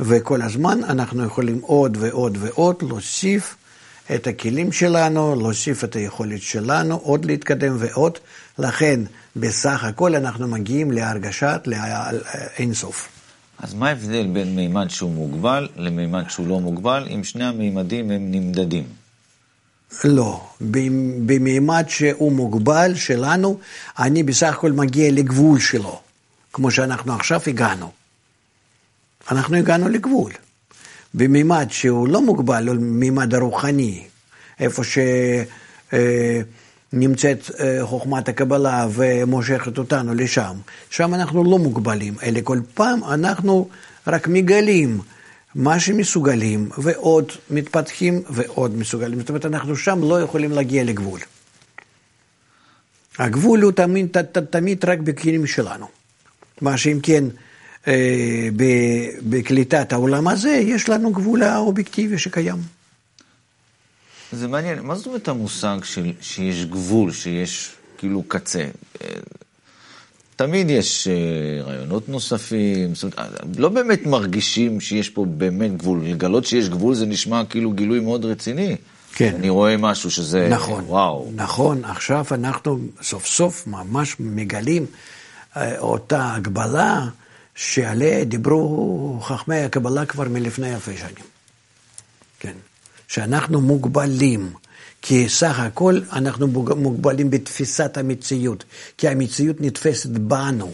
וכל 0.00 0.42
הזמן 0.42 0.84
אנחנו 0.84 1.24
יכולים 1.24 1.60
עוד 1.62 1.96
ועוד 2.00 2.38
ועוד 2.40 2.76
להוסיף 2.82 3.56
את 4.14 4.26
הכלים 4.26 4.72
שלנו, 4.72 5.34
להוסיף 5.34 5.84
את 5.84 5.96
היכולת 5.96 6.42
שלנו, 6.42 6.96
עוד 6.96 7.24
להתקדם 7.24 7.76
ועוד. 7.78 8.18
לכן, 8.58 9.00
בסך 9.36 9.84
הכל 9.84 10.14
אנחנו 10.14 10.48
מגיעים 10.48 10.92
להרגשת 10.92 11.60
אינסוף. 12.58 13.08
אז 13.58 13.74
מה 13.74 13.88
ההבדל 13.88 14.26
בין 14.26 14.56
מימד 14.56 14.90
שהוא 14.90 15.10
מוגבל 15.10 15.68
למימד 15.76 16.24
שהוא 16.28 16.48
לא 16.48 16.60
מוגבל, 16.60 17.08
אם 17.14 17.24
שני 17.24 17.44
המימדים 17.44 18.10
הם 18.10 18.30
נמדדים? 18.30 18.84
לא, 20.04 20.50
במימד 21.26 21.84
שהוא 21.88 22.32
מוגבל 22.32 22.94
שלנו, 22.94 23.58
אני 23.98 24.22
בסך 24.22 24.54
הכל 24.54 24.72
מגיע 24.72 25.10
לגבול 25.12 25.58
שלו, 25.60 26.00
כמו 26.52 26.70
שאנחנו 26.70 27.14
עכשיו 27.14 27.40
הגענו. 27.46 27.90
אנחנו 29.30 29.56
הגענו 29.56 29.88
לגבול. 29.88 30.32
במימד 31.14 31.66
שהוא 31.70 32.08
לא 32.08 32.22
מוגבל, 32.22 32.68
הוא 32.68 32.76
מימד 32.76 33.34
הרוחני, 33.34 34.04
איפה 34.60 34.82
שנמצאת 36.92 37.50
אה, 37.60 37.78
אה, 37.78 37.86
חוכמת 37.86 38.28
הקבלה 38.28 38.86
ומושכת 38.92 39.78
אותנו 39.78 40.14
לשם, 40.14 40.56
שם 40.90 41.14
אנחנו 41.14 41.44
לא 41.44 41.58
מוגבלים, 41.58 42.14
אלא 42.22 42.40
כל 42.44 42.58
פעם 42.74 43.04
אנחנו 43.04 43.68
רק 44.06 44.28
מגלים 44.28 45.00
מה 45.54 45.80
שמסוגלים, 45.80 46.68
ועוד 46.78 47.32
מתפתחים 47.50 48.22
ועוד 48.30 48.78
מסוגלים. 48.78 49.20
זאת 49.20 49.28
אומרת, 49.28 49.46
אנחנו 49.46 49.76
שם 49.76 50.00
לא 50.02 50.20
יכולים 50.20 50.52
להגיע 50.52 50.84
לגבול. 50.84 51.20
הגבול 53.18 53.60
הוא 53.60 53.72
תמיד, 53.72 54.16
תמיד 54.50 54.84
רק 54.84 54.98
בכלים 54.98 55.46
שלנו. 55.46 55.86
מה 56.60 56.76
שאם 56.76 56.98
כן, 57.02 57.24
בקליטת 59.22 59.92
העולם 59.92 60.28
הזה, 60.28 60.50
יש 60.50 60.88
לנו 60.88 61.12
גבול 61.12 61.42
האובייקטיבי 61.42 62.18
שקיים. 62.18 62.56
זה 64.32 64.48
מעניין, 64.48 64.80
מה 64.82 64.94
זאת 64.94 65.06
אומרת 65.06 65.28
המושג 65.28 65.78
של, 65.84 66.12
שיש 66.20 66.64
גבול, 66.64 67.12
שיש 67.12 67.72
כאילו 67.98 68.22
קצה? 68.28 68.64
אה, 69.02 69.08
תמיד 70.36 70.70
יש 70.70 71.08
אה, 71.08 71.62
רעיונות 71.62 72.08
נוספים, 72.08 72.94
זאת 72.94 73.18
אומרת, 73.18 73.40
לא 73.58 73.68
באמת 73.68 74.06
מרגישים 74.06 74.80
שיש 74.80 75.10
פה 75.10 75.24
באמת 75.24 75.76
גבול. 75.76 76.04
לגלות 76.04 76.46
שיש 76.46 76.68
גבול 76.68 76.94
זה 76.94 77.06
נשמע 77.06 77.42
כאילו 77.44 77.70
גילוי 77.72 78.00
מאוד 78.00 78.24
רציני. 78.24 78.76
כן. 79.14 79.34
אני 79.38 79.48
רואה 79.48 79.76
משהו 79.76 80.10
שזה, 80.10 80.48
נכון, 80.50 80.84
וואו. 80.86 81.30
נכון, 81.34 81.84
עכשיו 81.84 82.24
אנחנו 82.30 82.78
סוף 83.02 83.26
סוף 83.26 83.66
ממש 83.66 84.16
מגלים 84.20 84.86
אותה 85.56 86.34
הגבלה 86.34 87.08
שעליה 87.54 88.24
דיברו 88.24 89.20
חכמי 89.22 89.60
הקבלה 89.60 90.06
כבר 90.06 90.28
מלפני 90.28 90.74
אלפי 90.74 90.96
שנים. 90.96 91.24
כן. 92.40 92.54
שאנחנו 93.08 93.60
מוגבלים, 93.60 94.52
כי 95.02 95.28
סך 95.28 95.58
הכל 95.58 96.00
אנחנו 96.12 96.46
מוגבלים 96.76 97.30
בתפיסת 97.30 97.96
המציאות, 97.96 98.64
כי 98.98 99.08
המציאות 99.08 99.56
נתפסת 99.60 100.10
בנו. 100.10 100.72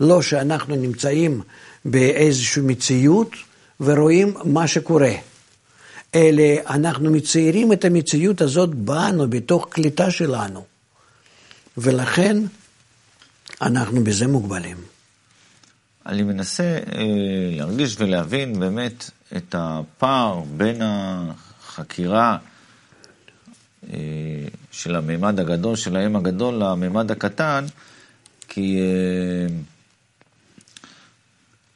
לא 0.00 0.22
שאנחנו 0.22 0.76
נמצאים 0.76 1.42
באיזושהי 1.84 2.62
מציאות 2.62 3.30
ורואים 3.80 4.34
מה 4.44 4.66
שקורה, 4.66 5.12
אלא 6.14 6.44
אנחנו 6.66 7.10
מציירים 7.10 7.72
את 7.72 7.84
המציאות 7.84 8.40
הזאת 8.40 8.74
בנו, 8.74 9.30
בתוך 9.30 9.68
קליטה 9.70 10.10
שלנו. 10.10 10.64
ולכן 11.78 12.36
אנחנו 13.62 14.04
בזה 14.04 14.26
מוגבלים. 14.26 14.76
אני 16.06 16.22
מנסה 16.22 16.62
אה, 16.62 17.02
להרגיש 17.56 17.96
ולהבין 17.98 18.60
באמת 18.60 19.10
את 19.36 19.54
הפער 19.58 20.42
בין 20.56 20.82
החקירה 20.82 22.38
אה, 23.92 23.98
של 24.70 24.96
המימד 24.96 25.40
הגדול, 25.40 25.76
של 25.76 25.96
האם 25.96 26.16
הגדול, 26.16 26.54
למימד 26.54 27.10
הקטן, 27.10 27.64
כי 28.48 28.80
אה, 28.80 29.54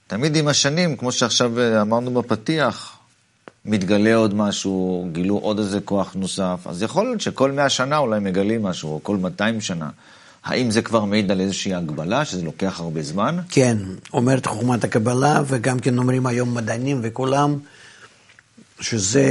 תמיד 0.06 0.36
עם 0.36 0.48
השנים, 0.48 0.96
כמו 0.96 1.12
שעכשיו 1.12 1.60
אה, 1.60 1.82
אמרנו 1.82 2.14
בפתיח, 2.22 2.98
מתגלה 3.64 4.14
עוד 4.14 4.34
משהו, 4.34 5.08
גילו 5.12 5.36
עוד 5.36 5.58
איזה 5.58 5.80
כוח 5.80 6.14
נוסף, 6.14 6.66
אז 6.66 6.82
יכול 6.82 7.06
להיות 7.06 7.20
שכל 7.20 7.52
מאה 7.52 7.68
שנה 7.68 7.98
אולי 7.98 8.20
מגלים 8.20 8.62
משהו, 8.62 8.90
או 8.90 9.00
כל 9.02 9.16
200 9.16 9.60
שנה. 9.60 9.90
האם 10.44 10.70
זה 10.70 10.82
כבר 10.82 11.04
מעיד 11.04 11.30
על 11.30 11.40
איזושהי 11.40 11.74
הגבלה, 11.74 12.24
שזה 12.24 12.42
לוקח 12.42 12.80
הרבה 12.80 13.02
זמן? 13.02 13.36
כן, 13.48 13.76
אומרת 14.12 14.46
חוכמת 14.46 14.84
הקבלה, 14.84 15.42
וגם 15.46 15.78
כן 15.78 15.98
אומרים 15.98 16.26
היום 16.26 16.54
מדענים 16.54 17.00
וכולם, 17.02 17.58
שזה, 18.80 19.26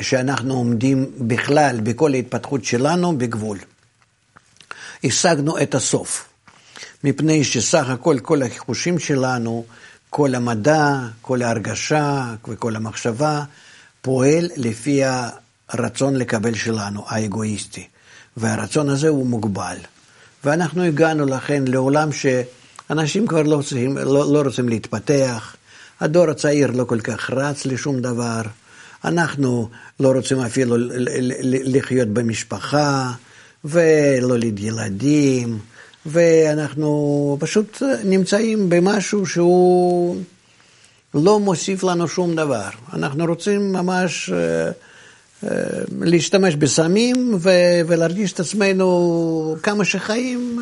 שאנחנו 0.00 0.54
עומדים 0.54 1.10
בכלל, 1.18 1.80
בכל 1.82 2.14
ההתפתחות 2.14 2.64
שלנו, 2.64 3.18
בגבול. 3.18 3.58
השגנו 5.04 5.58
את 5.62 5.74
הסוף, 5.74 6.28
מפני 7.04 7.44
שסך 7.44 7.88
הכל, 7.88 8.18
כל 8.22 8.42
החושים 8.42 8.98
שלנו, 8.98 9.64
כל 10.10 10.34
המדע, 10.34 10.98
כל 11.22 11.42
ההרגשה 11.42 12.34
וכל 12.48 12.76
המחשבה, 12.76 13.44
פועל 14.02 14.48
לפי 14.56 15.00
הרצון 15.68 16.16
לקבל 16.16 16.54
שלנו, 16.54 17.04
האגואיסטי. 17.06 17.86
והרצון 18.36 18.88
הזה 18.88 19.08
הוא 19.08 19.26
מוגבל. 19.26 19.76
ואנחנו 20.44 20.82
הגענו 20.82 21.26
לכן 21.26 21.64
לעולם 21.66 22.08
שאנשים 22.12 23.26
כבר 23.26 23.42
לא 23.42 23.56
רוצים, 23.56 23.98
לא, 23.98 24.32
לא 24.32 24.42
רוצים 24.42 24.68
להתפתח, 24.68 25.56
הדור 26.00 26.30
הצעיר 26.30 26.70
לא 26.70 26.84
כל 26.84 27.00
כך 27.00 27.30
רץ 27.30 27.66
לשום 27.66 28.00
דבר, 28.00 28.42
אנחנו 29.04 29.68
לא 30.00 30.12
רוצים 30.12 30.40
אפילו 30.40 30.76
לחיות 31.50 32.08
במשפחה 32.08 33.12
ולא 33.64 34.36
ילדים, 34.58 35.58
ואנחנו 36.06 37.36
פשוט 37.40 37.82
נמצאים 38.04 38.68
במשהו 38.68 39.26
שהוא 39.26 40.16
לא 41.14 41.40
מוסיף 41.40 41.84
לנו 41.84 42.08
שום 42.08 42.36
דבר. 42.36 42.68
אנחנו 42.92 43.24
רוצים 43.24 43.72
ממש... 43.72 44.30
Uh, 44.30 44.89
להשתמש 46.00 46.54
בסמים 46.54 47.38
ולהרגיש 47.86 48.32
את 48.32 48.40
עצמנו 48.40 49.56
כמה 49.62 49.84
שחיים, 49.84 50.58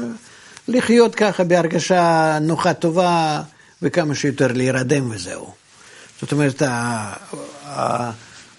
לחיות 0.69 1.15
ככה 1.15 1.45
בהרגשה 1.45 2.39
נוחה 2.41 2.75
טובה 2.75 3.43
וכמה 3.83 4.15
שיותר 4.15 4.53
להירדם 4.53 5.11
וזהו. 5.11 5.53
זאת 6.21 6.33
אומרת, 6.33 6.63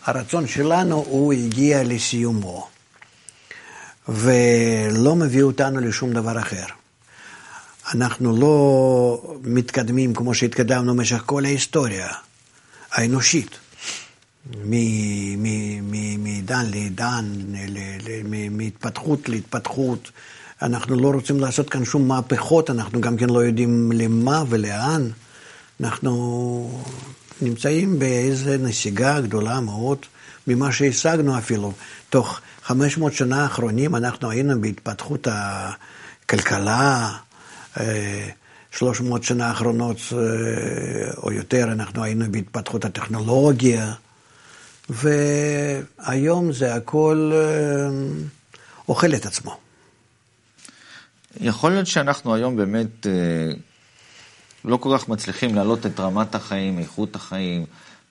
הרצון 0.05 0.47
שלנו 0.47 1.05
הוא 1.09 1.33
הגיע 1.33 1.83
לסיומו 1.83 2.67
ולא 4.07 5.15
מביא 5.15 5.43
אותנו 5.43 5.79
לשום 5.79 6.13
דבר 6.13 6.39
אחר. 6.39 6.65
אנחנו 7.93 8.37
לא 8.37 9.35
מתקדמים 9.43 10.13
כמו 10.13 10.33
שהתקדמנו 10.33 10.95
במשך 10.95 11.23
כל 11.25 11.45
ההיסטוריה 11.45 12.07
האנושית. 12.91 13.57
מדן 16.17 16.65
לעידן, 16.71 17.33
מהתפתחות 18.51 19.29
להתפתחות. 19.29 20.11
אנחנו 20.61 20.95
לא 20.95 21.11
רוצים 21.11 21.39
לעשות 21.39 21.69
כאן 21.69 21.85
שום 21.85 22.07
מהפכות, 22.07 22.69
אנחנו 22.69 23.01
גם 23.01 23.17
כן 23.17 23.29
לא 23.29 23.39
יודעים 23.39 23.91
למה 23.91 24.43
ולאן. 24.49 25.09
אנחנו 25.81 26.83
נמצאים 27.41 27.99
באיזו 27.99 28.51
נסיגה 28.59 29.21
גדולה 29.21 29.59
מאוד 29.59 29.97
ממה 30.47 30.71
שהשגנו 30.71 31.37
אפילו. 31.37 31.73
תוך 32.09 32.39
500 32.63 33.13
שנה 33.13 33.43
האחרונים 33.43 33.95
אנחנו 33.95 34.29
היינו 34.29 34.61
בהתפתחות 34.61 35.27
הכלכלה, 35.31 37.11
300 38.71 39.21
אה, 39.21 39.27
שנה 39.27 39.47
האחרונות 39.47 39.97
אה, 40.11 40.17
או 41.23 41.31
יותר 41.31 41.63
אנחנו 41.63 42.03
היינו 42.03 42.25
בהתפתחות 42.31 42.85
הטכנולוגיה. 42.85 43.93
והיום 44.89 46.51
זה 46.51 46.75
הכל 46.75 47.31
אה, 47.33 47.89
אוכל 48.89 49.15
את 49.15 49.25
עצמו. 49.25 49.57
יכול 51.41 51.71
להיות 51.71 51.87
שאנחנו 51.87 52.35
היום 52.35 52.55
באמת, 52.55 53.07
אה, 53.07 53.51
לא 54.65 54.77
כל 54.77 54.97
כך 54.97 55.09
מצליחים 55.09 55.55
להעלות 55.55 55.85
את 55.85 55.99
רמת 55.99 56.35
החיים, 56.35 56.79
איכות 56.79 57.15
החיים, 57.15 57.65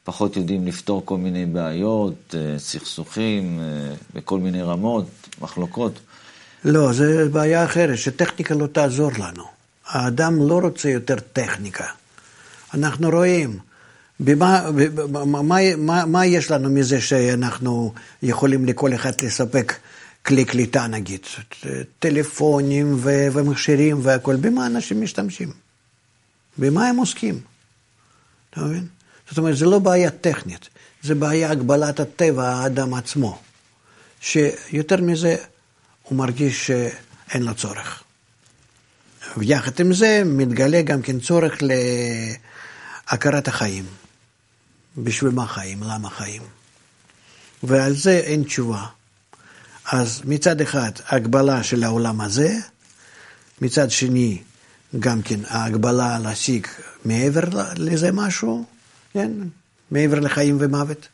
פחות 0.04 0.36
יודעים 0.36 0.66
לפתור 0.66 1.02
כל 1.04 1.16
מיני 1.16 1.46
בעיות, 1.46 2.34
אה, 2.34 2.58
סכסוכים 2.58 3.60
בכל 4.14 4.38
מיני 4.38 4.62
רמות, 4.62 5.06
מחלוקות. 5.40 6.00
לא, 6.64 6.92
זו 6.92 7.04
בעיה 7.32 7.64
אחרת, 7.64 7.98
שטכניקה 7.98 8.54
לא 8.54 8.66
תעזור 8.66 9.10
לנו. 9.18 9.44
האדם 9.86 10.48
לא 10.48 10.58
רוצה 10.62 10.88
יותר 10.88 11.16
טכניקה. 11.32 11.86
אנחנו 12.74 13.10
רואים, 13.10 13.58
במה, 14.20 14.70
במה, 14.94 15.42
מה, 15.42 15.76
מה, 15.76 16.06
מה 16.06 16.26
יש 16.26 16.50
לנו 16.50 16.70
מזה 16.70 17.00
שאנחנו 17.00 17.92
יכולים 18.22 18.66
לכל 18.66 18.94
אחד 18.94 19.12
לספק 19.22 19.74
כלי 20.26 20.44
קליטה 20.44 20.86
נגיד, 20.86 21.20
טלפונים 21.98 22.94
ו- 22.96 23.26
ומכשירים 23.32 23.98
והכול, 24.02 24.36
במה 24.36 24.66
אנשים 24.66 25.02
משתמשים? 25.02 25.52
במה 26.58 26.88
הם 26.88 26.96
עוסקים? 26.96 27.40
אתה 28.50 28.60
מבין? 28.60 28.86
זאת 29.28 29.38
אומרת, 29.38 29.56
זה 29.56 29.66
לא 29.66 29.78
בעיה 29.78 30.10
טכנית, 30.10 30.68
זה 31.02 31.14
בעיה 31.14 31.50
הגבלת 31.50 32.00
הטבע, 32.00 32.48
האדם 32.48 32.94
עצמו, 32.94 33.38
שיותר 34.20 34.96
מזה 34.96 35.36
הוא 36.02 36.18
מרגיש 36.18 36.66
שאין 36.66 37.42
לו 37.42 37.54
צורך. 37.54 38.02
ויחד 39.36 39.80
עם 39.80 39.92
זה 39.92 40.22
מתגלה 40.24 40.82
גם 40.82 41.02
כן 41.02 41.20
צורך 41.20 41.58
להכרת 43.10 43.48
החיים. 43.48 43.84
בשביל 45.02 45.30
מה 45.30 45.46
חיים? 45.46 45.82
למה 45.82 46.10
חיים? 46.10 46.42
ועל 47.62 47.96
זה 47.96 48.18
אין 48.18 48.42
תשובה. 48.42 48.86
אז 49.92 50.22
מצד 50.24 50.60
אחד 50.60 50.90
הגבלה 51.06 51.62
של 51.62 51.84
העולם 51.84 52.20
הזה, 52.20 52.56
מצד 53.60 53.90
שני 53.90 54.42
גם 54.98 55.22
כן 55.22 55.40
ההגבלה 55.46 56.18
להשיג 56.18 56.66
מעבר 57.04 57.40
לזה 57.76 58.12
משהו, 58.12 58.64
כן? 59.12 59.30
מעבר 59.90 60.20
לחיים 60.20 60.56
ומוות. 60.60 61.08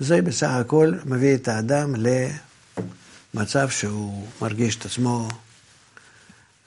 זה 0.00 0.22
בסך 0.22 0.50
הכל 0.50 0.92
מביא 1.04 1.34
את 1.34 1.48
האדם 1.48 1.94
למצב 3.34 3.70
שהוא 3.70 4.28
מרגיש 4.42 4.76
את 4.76 4.86
עצמו 4.86 5.28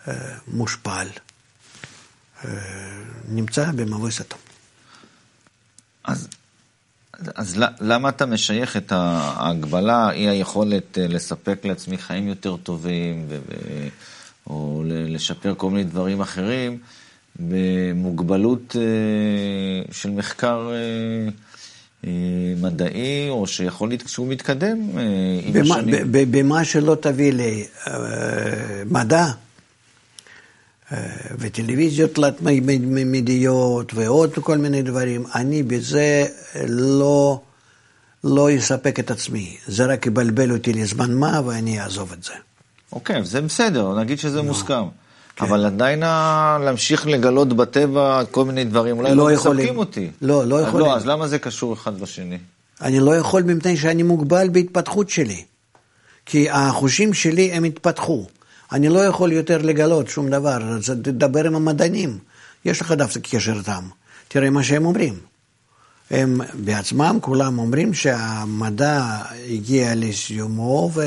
אה, 0.07 0.13
מושפל, 0.47 1.07
אה, 2.45 2.49
נמצא 3.27 3.71
במבוי 3.71 4.11
אז 6.03 6.27
אז 7.35 7.63
למה 7.81 8.09
אתה 8.09 8.25
משייך 8.25 8.77
את 8.77 8.91
ההגבלה, 8.91 10.11
אי 10.11 10.29
היכולת 10.29 10.97
אה, 10.97 11.07
לספק 11.07 11.59
לעצמי 11.63 11.97
חיים 11.97 12.27
יותר 12.27 12.57
טובים, 12.57 13.25
ו- 13.29 13.37
או 14.47 14.83
לשפר 14.85 15.53
כל 15.57 15.69
מיני 15.69 15.83
דברים 15.83 16.21
אחרים, 16.21 16.77
במוגבלות 17.39 18.75
אה, 18.79 19.91
של 19.91 20.09
מחקר 20.09 20.69
אה, 22.03 22.09
מדעי, 22.61 23.29
או 23.29 23.47
שיכול 23.47 23.89
להיות 23.89 24.03
שהוא 24.07 24.27
מתקדם 24.27 24.77
עם 25.43 25.53
במה, 25.53 25.75
השנים? 25.75 26.11
במה 26.11 26.65
שלא 26.65 26.97
תביא 27.01 27.33
למדע, 28.85 29.25
וטלוויזיות 31.39 32.13
תלת-מימדיות 32.13 33.93
ועוד 33.93 34.33
כל 34.33 34.57
מיני 34.57 34.81
דברים, 34.81 35.23
אני 35.35 35.63
בזה 35.63 36.25
לא, 36.67 37.39
לא 38.23 38.57
אספק 38.57 38.99
את 38.99 39.11
עצמי. 39.11 39.57
זה 39.67 39.85
רק 39.85 40.05
יבלבל 40.05 40.51
אותי 40.51 40.73
לזמן 40.73 41.13
מה 41.13 41.41
ואני 41.45 41.81
אעזוב 41.81 42.13
את 42.13 42.23
זה. 42.23 42.33
אוקיי, 42.93 43.25
זה 43.25 43.41
בסדר, 43.41 43.99
נגיד 43.99 44.19
שזה 44.19 44.37
לא. 44.37 44.43
מוסכם. 44.43 44.83
כן. 45.35 45.45
אבל 45.45 45.65
עדיין 45.65 45.99
להמשיך 46.65 47.07
לגלות 47.07 47.53
בטבע 47.53 48.21
כל 48.31 48.45
מיני 48.45 48.63
דברים, 48.63 48.97
אולי 48.97 49.15
לא, 49.15 49.29
לא 49.29 49.35
מספקים 49.35 49.77
אותי. 49.77 50.09
לא, 50.21 50.45
לא 50.45 50.61
יכולים. 50.61 50.87
לא, 50.87 50.95
אז 50.95 51.05
למה 51.05 51.27
זה 51.27 51.39
קשור 51.39 51.73
אחד 51.73 51.99
בשני? 51.99 52.37
אני 52.81 52.99
לא 52.99 53.15
יכול 53.15 53.43
מפני 53.43 53.77
שאני 53.77 54.03
מוגבל 54.03 54.49
בהתפתחות 54.49 55.09
שלי. 55.09 55.43
כי 56.25 56.49
החושים 56.49 57.13
שלי 57.13 57.51
הם 57.51 57.63
התפתחו. 57.63 58.25
אני 58.71 58.89
לא 58.89 58.99
יכול 58.99 59.31
יותר 59.31 59.57
לגלות 59.57 60.07
שום 60.07 60.29
דבר, 60.29 60.63
אז 60.63 60.89
תדבר 60.89 61.47
עם 61.47 61.55
המדענים. 61.55 62.19
יש 62.65 62.81
לך 62.81 62.91
דווקא 62.91 63.19
קשר 63.19 63.53
איתם, 63.57 63.83
תראה 64.27 64.49
מה 64.49 64.63
שהם 64.63 64.85
אומרים. 64.85 65.19
הם 66.11 66.41
בעצמם, 66.53 67.17
כולם 67.21 67.59
אומרים 67.59 67.93
שהמדע 67.93 69.21
הגיע 69.49 69.95
לסיומו 69.95 70.91
ו... 70.93 71.01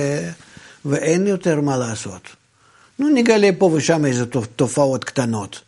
ואין 0.84 1.26
יותר 1.26 1.60
מה 1.60 1.76
לעשות. 1.76 2.22
נו, 2.98 3.08
נגלה 3.08 3.50
פה 3.58 3.70
ושם 3.74 4.04
איזה 4.04 4.26
תופעות 4.56 5.04
קטנות, 5.04 5.60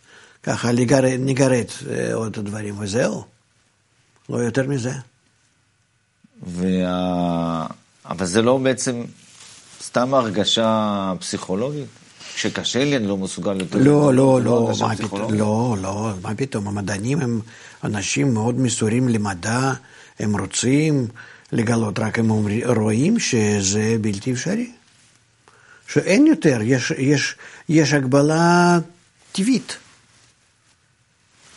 ככה 0.42 0.72
נגרד, 0.72 1.18
נגרד 1.18 1.64
אה, 1.90 2.14
עוד 2.14 2.32
דברים 2.32 2.74
וזהו. 2.78 3.24
לא 4.28 4.36
יותר 4.36 4.66
מזה. 4.66 4.92
וה... 6.42 7.66
אבל 8.06 8.26
זה 8.26 8.42
לא 8.42 8.58
בעצם 8.58 9.04
סתם 9.96 10.14
הרגשה 10.14 11.12
פסיכולוגית? 11.20 11.86
כשקשה 12.34 12.84
לי 12.84 12.96
אני 12.96 13.06
לא 13.06 13.16
מסוגל 13.16 13.60
יותר... 13.60 13.78
לא, 13.78 14.14
לא, 14.14 14.40
לא, 14.42 14.72
מה 14.80 14.96
פתאום, 14.96 15.34
לא, 15.34 15.76
לא, 15.82 16.10
מה 16.22 16.34
פתאום, 16.34 16.68
המדענים 16.68 17.20
הם 17.20 17.40
אנשים 17.84 18.34
מאוד 18.34 18.60
מסורים 18.60 19.08
למדע, 19.08 19.72
הם 20.18 20.36
רוצים 20.36 21.08
לגלות, 21.52 21.98
רק 21.98 22.18
הם 22.18 22.30
רואים 22.76 23.18
שזה 23.18 23.96
בלתי 24.00 24.32
אפשרי. 24.32 24.70
שאין 25.88 26.26
יותר, 26.26 26.58
יש, 26.62 26.92
יש, 26.98 27.34
יש 27.68 27.92
הגבלה 27.92 28.78
טבעית. 29.32 29.76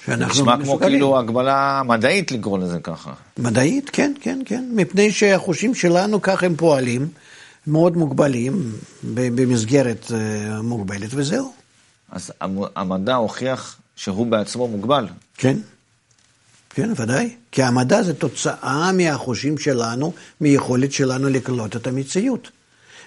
זה 0.08 0.16
נשמע 0.16 0.56
כמו 0.64 0.80
כאילו 0.80 1.20
הגבלה 1.20 1.82
מדעית 1.86 2.32
לקרוא 2.32 2.60
לזה 2.60 2.80
ככה. 2.84 3.14
מדעית, 3.38 3.90
כן, 3.90 4.14
כן, 4.22 4.40
כן. 4.46 4.70
מפני 4.76 5.12
שהחושים 5.12 5.76
שלנו 5.76 6.22
כך 6.22 6.44
הם 6.44 6.56
פועלים, 6.56 7.08
מאוד 7.68 7.98
מוגבלים, 7.98 8.72
במסגרת 9.14 10.12
אה, 10.12 10.62
מוגבלת, 10.62 11.10
וזהו. 11.14 11.54
אז 12.12 12.32
המדע 12.76 13.16
הוכיח 13.16 13.80
שהוא 13.96 14.28
בעצמו 14.28 14.68
מוגבל. 14.68 15.08
כן, 15.38 15.58
כן, 16.70 16.92
ודאי. 16.96 17.36
כי 17.52 17.64
המדע 17.64 18.04
זה 18.04 18.14
תוצאה 18.14 18.92
מהחושים 18.92 19.58
שלנו, 19.58 20.14
מיכולת 20.42 20.92
שלנו 20.92 21.30
לקלוט 21.30 21.76
את 21.76 21.88
המציאות. 21.88 22.52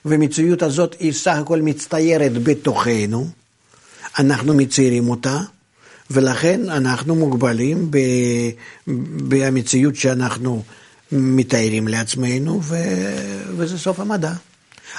והמציאות 0.05 0.63
הזאת 0.63 0.97
היא 0.99 1.13
סך 1.13 1.37
הכל 1.37 1.63
מצטיירת 1.63 2.43
בתוכנו, 2.43 3.29
אנחנו 4.19 4.55
מציירים 4.55 5.09
אותה, 5.09 5.41
ולכן 6.11 6.71
אנחנו 6.71 7.15
מוגבלים 7.15 7.91
במציאות 9.29 9.97
שאנחנו 9.97 10.63
מתארים 11.13 11.89
לעצמנו, 11.89 12.61
ו... 12.63 12.77
וזה 13.57 13.79
סוף 13.79 14.01
המדע. 14.01 14.33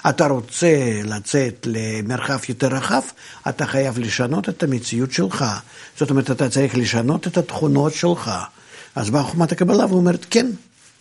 אתה 0.10 0.28
רוצה 0.28 1.02
לצאת 1.04 1.68
למרחב 1.70 2.40
יותר 2.50 2.68
רחב, 2.68 3.02
אתה 3.50 3.66
חייב 3.66 4.00
לשנות 4.00 4.50
את 4.50 4.64
המציאות 4.64 5.12
שלך. 5.12 5.46
זאת 5.98 6.10
אומרת, 6.10 6.32
אתה 6.32 6.50
צריך 6.50 6.78
לשנות 6.78 7.28
את 7.28 7.38
התכונות 7.38 7.94
שלך. 7.94 8.32
אז 8.96 9.10
באה 9.10 9.24
חוכמת 9.24 9.52
הקבלה 9.52 9.86
ואומרת, 9.86 10.26
כן, 10.30 10.48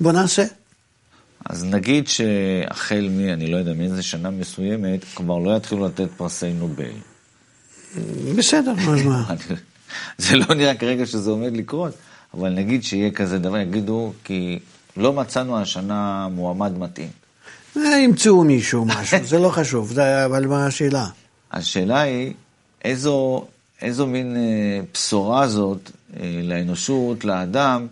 בוא 0.01 0.13
נעשה. 0.13 0.45
אז 1.47 1.65
נגיד 1.65 2.09
שהחל 2.09 3.09
מ, 3.11 3.21
אני 3.33 3.47
לא 3.47 3.57
יודע, 3.57 3.73
מאיזה 3.73 4.03
שנה 4.03 4.31
מסוימת, 4.31 5.05
כבר 5.15 5.39
לא 5.39 5.57
יתחילו 5.57 5.87
לתת 5.87 6.09
פרסי 6.17 6.53
נובל. 6.53 6.93
בסדר, 8.37 8.73
אז 8.89 9.03
מה? 9.03 9.35
זה 10.19 10.37
לא 10.37 10.55
נראה 10.55 10.75
כרגע 10.75 11.07
שזה 11.07 11.31
עומד 11.31 11.57
לקרות, 11.57 11.95
אבל 12.35 12.51
נגיד 12.51 12.85
שיהיה 12.85 13.11
כזה 13.11 13.39
דבר, 13.39 13.57
יגידו, 13.57 14.13
כי 14.25 14.59
לא 14.97 15.13
מצאנו 15.13 15.59
השנה 15.59 16.29
מועמד 16.31 16.79
מתאים. 16.79 17.09
אה, 17.77 17.99
ימצאו 17.99 18.45
מישהו 18.45 18.85
משהו, 18.85 19.19
זה 19.25 19.39
לא 19.39 19.49
חשוב, 19.49 19.93
זה, 19.93 20.25
אבל 20.25 20.47
מה 20.47 20.67
השאלה? 20.67 21.07
השאלה 21.53 22.01
היא, 22.01 22.33
איזו, 22.85 23.45
איזו 23.83 24.07
מין 24.07 24.37
אה, 24.37 24.81
בשורה 24.95 25.49
זאת 25.49 25.91
אה, 26.21 26.41
לאנושות, 26.43 27.25
לאדם, 27.25 27.87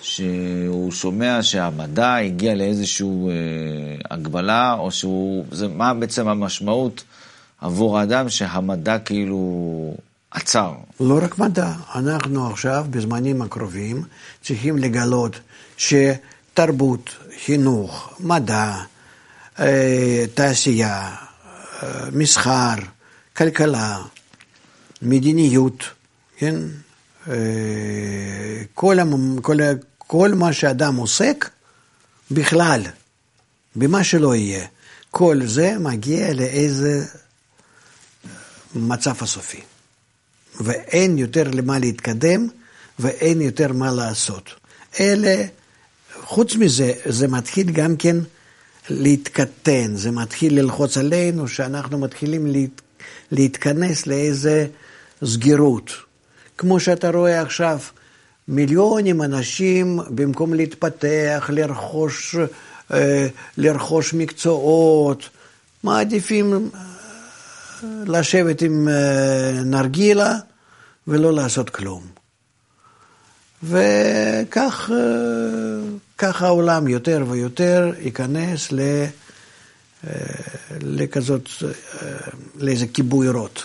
שהוא 0.00 0.92
שומע 0.92 1.42
שהמדע 1.42 2.14
הגיע 2.14 2.54
לאיזושהי 2.54 3.08
אה, 3.08 3.34
הגבלה, 4.10 4.74
או 4.78 4.90
שהוא, 4.90 5.44
זה, 5.50 5.68
מה 5.68 5.94
בעצם 5.94 6.28
המשמעות 6.28 7.04
עבור 7.60 7.98
האדם 7.98 8.28
שהמדע 8.28 8.98
כאילו 8.98 9.94
עצר? 10.30 10.72
לא 11.00 11.18
רק 11.22 11.38
מדע, 11.38 11.72
אנחנו 11.94 12.50
עכשיו, 12.50 12.86
בזמנים 12.90 13.42
הקרובים, 13.42 14.02
צריכים 14.42 14.78
לגלות 14.78 15.40
שתרבות, 16.54 17.10
חינוך, 17.44 18.14
מדע, 18.20 18.74
אה, 19.58 20.24
תעשייה, 20.34 21.14
אה, 21.82 22.10
מסחר, 22.12 22.74
כלכלה, 23.36 23.98
מדיניות, 25.02 25.84
כן? 26.36 26.54
כל, 28.74 28.96
כל, 29.42 29.56
כל 29.98 30.34
מה 30.34 30.52
שאדם 30.52 30.96
עוסק, 30.96 31.50
בכלל, 32.30 32.82
במה 33.76 34.04
שלא 34.04 34.34
יהיה, 34.34 34.66
כל 35.10 35.40
זה 35.46 35.76
מגיע 35.80 36.34
לאיזה 36.34 37.04
מצב 38.74 39.14
הסופי. 39.20 39.60
ואין 40.60 41.18
יותר 41.18 41.50
למה 41.52 41.78
להתקדם, 41.78 42.48
ואין 42.98 43.40
יותר 43.40 43.72
מה 43.72 43.92
לעשות. 43.92 44.50
אלה, 45.00 45.44
חוץ 46.34 46.56
מזה, 46.56 46.92
זה 47.06 47.28
מתחיל 47.28 47.70
גם 47.70 47.96
כן 47.96 48.16
להתקטן, 48.90 49.96
זה 49.96 50.10
מתחיל 50.10 50.60
ללחוץ 50.60 50.96
עלינו, 50.96 51.48
שאנחנו 51.48 51.98
מתחילים 51.98 52.46
להת, 52.46 52.80
להתכנס 53.30 54.06
לאיזה 54.06 54.66
סגירות. 55.24 55.90
כמו 56.58 56.80
שאתה 56.80 57.10
רואה 57.10 57.40
עכשיו, 57.40 57.78
מיליונים 58.48 59.22
אנשים, 59.22 59.98
במקום 60.10 60.54
להתפתח, 60.54 61.50
לרכוש, 61.52 62.36
אה, 62.92 63.26
לרכוש 63.56 64.14
מקצועות, 64.14 65.28
מעדיפים 65.84 66.70
אה, 66.74 66.80
לשבת 68.06 68.62
עם 68.62 68.88
אה, 68.88 69.52
נרגילה 69.64 70.34
ולא 71.08 71.32
לעשות 71.32 71.70
כלום. 71.70 72.02
וכך 73.62 74.90
כך 76.18 76.42
העולם 76.42 76.88
יותר 76.88 77.24
ויותר 77.28 77.92
ייכנס 78.00 78.72
ל, 78.72 78.80
לכזאת, 80.80 81.48
לאיזה 82.56 82.86
כיבוי 82.86 83.28
רוט. 83.28 83.60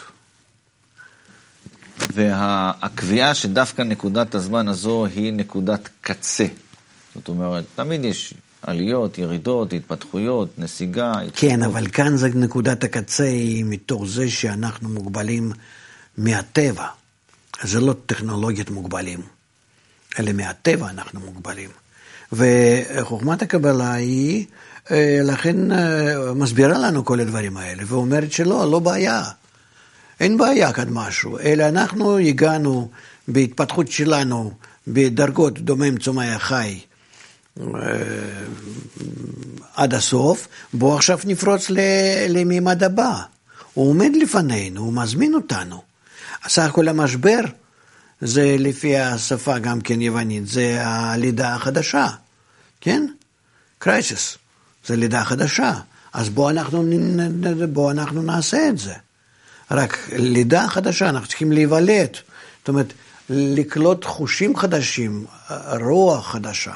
והקביעה 2.13 3.35
שדווקא 3.35 3.81
נקודת 3.81 4.35
הזמן 4.35 4.67
הזו 4.67 5.05
היא 5.05 5.33
נקודת 5.33 5.89
קצה. 6.01 6.45
זאת 7.15 7.27
אומרת, 7.27 7.63
תמיד 7.75 8.05
יש 8.05 8.33
עליות, 8.61 9.17
ירידות, 9.17 9.73
התפתחויות, 9.73 10.49
נסיגה. 10.57 11.13
כן, 11.35 11.63
אבל 11.63 11.87
כאן 11.87 12.17
זה 12.17 12.29
נקודת 12.35 12.83
הקצה 12.83 13.23
היא 13.23 13.65
מתוך 13.67 14.05
זה 14.07 14.29
שאנחנו 14.29 14.89
מוגבלים 14.89 15.51
מהטבע. 16.17 16.87
זה 17.63 17.79
לא 17.79 17.95
טכנולוגיות 18.05 18.69
מוגבלים, 18.69 19.21
אלא 20.19 20.31
מהטבע 20.31 20.89
אנחנו 20.89 21.19
מוגבלים. 21.19 21.69
וחוכמת 22.33 23.41
הקבלה 23.41 23.93
היא, 23.93 24.45
אה, 24.91 25.19
לכן 25.23 25.71
אה, 25.71 26.33
מסבירה 26.33 26.77
לנו 26.77 27.05
כל 27.05 27.19
הדברים 27.19 27.57
האלה, 27.57 27.83
ואומרת 27.87 28.31
שלא, 28.31 28.71
לא 28.71 28.79
בעיה. 28.79 29.23
אין 30.19 30.37
בעיה 30.37 30.73
כאן 30.73 30.87
משהו, 30.89 31.39
אלא 31.39 31.63
אנחנו 31.63 32.17
הגענו 32.17 32.89
בהתפתחות 33.27 33.91
שלנו 33.91 34.51
בדרגות 34.87 35.59
דומם 35.59 35.97
צומח 35.97 36.43
חי 36.43 36.79
אה, 37.59 37.65
עד 39.75 39.93
הסוף, 39.93 40.47
בואו 40.73 40.95
עכשיו 40.95 41.19
נפרוץ 41.25 41.67
למימד 42.29 42.83
הבא. 42.83 43.21
הוא 43.73 43.89
עומד 43.89 44.11
לפנינו, 44.21 44.81
הוא 44.81 44.93
מזמין 44.93 45.33
אותנו. 45.33 45.81
סך 46.47 46.63
הכל 46.63 46.87
המשבר 46.87 47.39
זה 48.21 48.55
לפי 48.59 48.97
השפה 48.97 49.59
גם 49.59 49.81
כן 49.81 50.01
יוונית, 50.01 50.47
זה 50.47 50.77
הלידה 50.81 51.55
החדשה, 51.55 52.07
כן? 52.81 53.07
קרייסס, 53.77 54.37
זה 54.85 54.95
לידה 54.95 55.23
חדשה. 55.23 55.73
אז 56.13 56.29
בואו 56.29 56.49
אנחנו, 56.49 56.85
בוא 57.73 57.91
אנחנו 57.91 58.21
נעשה 58.21 58.69
את 58.69 58.77
זה. 58.77 58.93
רק 59.71 60.09
לידה 60.11 60.67
חדשה, 60.67 61.09
אנחנו 61.09 61.27
צריכים 61.27 61.51
להיוולד. 61.51 62.09
זאת 62.59 62.67
אומרת, 62.67 62.93
לקלוט 63.29 64.05
חושים 64.05 64.55
חדשים, 64.55 65.25
רוח 65.81 66.31
חדשה, 66.31 66.73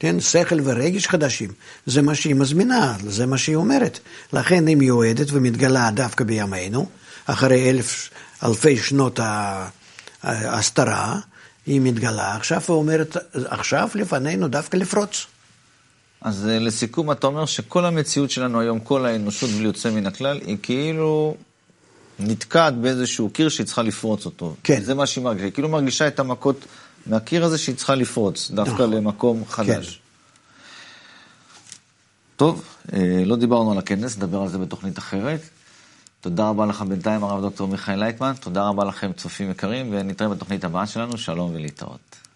כן, 0.00 0.20
שכל 0.20 0.60
ורגש 0.64 1.06
חדשים, 1.06 1.50
זה 1.86 2.02
מה 2.02 2.14
שהיא 2.14 2.34
מזמינה, 2.34 2.96
זה 3.06 3.26
מה 3.26 3.38
שהיא 3.38 3.56
אומרת. 3.56 3.98
לכן 4.32 4.66
היא 4.66 4.76
מיועדת 4.76 5.26
ומתגלה 5.32 5.90
דווקא 5.90 6.24
בימינו, 6.24 6.88
אחרי 7.26 7.70
אלף, 7.70 8.10
אלפי 8.44 8.76
שנות 8.76 9.20
ההסתרה, 10.22 11.18
היא 11.66 11.80
מתגלה 11.80 12.36
עכשיו 12.36 12.62
ואומרת, 12.68 13.16
עכשיו 13.34 13.88
לפנינו 13.94 14.48
דווקא 14.48 14.76
לפרוץ. 14.76 15.26
אז 16.20 16.48
אה, 16.48 16.58
לסיכום, 16.58 17.12
אתה 17.12 17.26
אומר 17.26 17.46
שכל 17.46 17.84
המציאות 17.84 18.30
שלנו 18.30 18.60
היום, 18.60 18.80
כל 18.80 19.06
האנושות 19.06 19.50
בלי 19.50 19.64
יוצא 19.64 19.90
מן 19.90 20.06
הכלל, 20.06 20.40
היא 20.46 20.56
כאילו 20.62 21.36
נתקעת 22.18 22.74
באיזשהו 22.74 23.30
קיר 23.30 23.48
שהיא 23.48 23.66
צריכה 23.66 23.82
לפרוץ 23.82 24.26
אותו. 24.26 24.54
כן. 24.64 24.80
זה 24.84 24.94
מה 24.94 25.06
שהיא 25.06 25.24
מרגישה, 25.24 25.44
היא 25.44 25.52
כאילו 25.52 25.68
מרגישה 25.68 26.08
את 26.08 26.20
המכות 26.20 26.64
מהקיר 27.06 27.44
הזה 27.44 27.58
שהיא 27.58 27.76
צריכה 27.76 27.94
לפרוץ, 27.94 28.50
דווקא 28.50 28.72
נכון. 28.72 28.90
למקום 28.90 29.44
חדש. 29.48 29.88
כן. 29.94 30.00
טוב, 32.36 32.64
אה, 32.92 33.22
לא 33.24 33.36
דיברנו 33.36 33.72
על 33.72 33.78
הכנס, 33.78 34.16
נדבר 34.16 34.38
על 34.42 34.48
זה 34.48 34.58
בתוכנית 34.58 34.98
אחרת. 34.98 35.40
תודה 36.20 36.48
רבה 36.48 36.66
לך 36.66 36.82
בינתיים, 36.82 37.24
הרב 37.24 37.42
דוקטור 37.42 37.68
מיכאל 37.68 37.98
לייטמן, 37.98 38.32
תודה 38.40 38.68
רבה 38.68 38.84
לכם, 38.84 39.12
צופים 39.12 39.50
יקרים, 39.50 39.88
ונתראה 39.90 40.28
בתוכנית 40.30 40.64
הבאה 40.64 40.86
שלנו, 40.86 41.18
שלום 41.18 41.50
ולהתראות. 41.54 42.27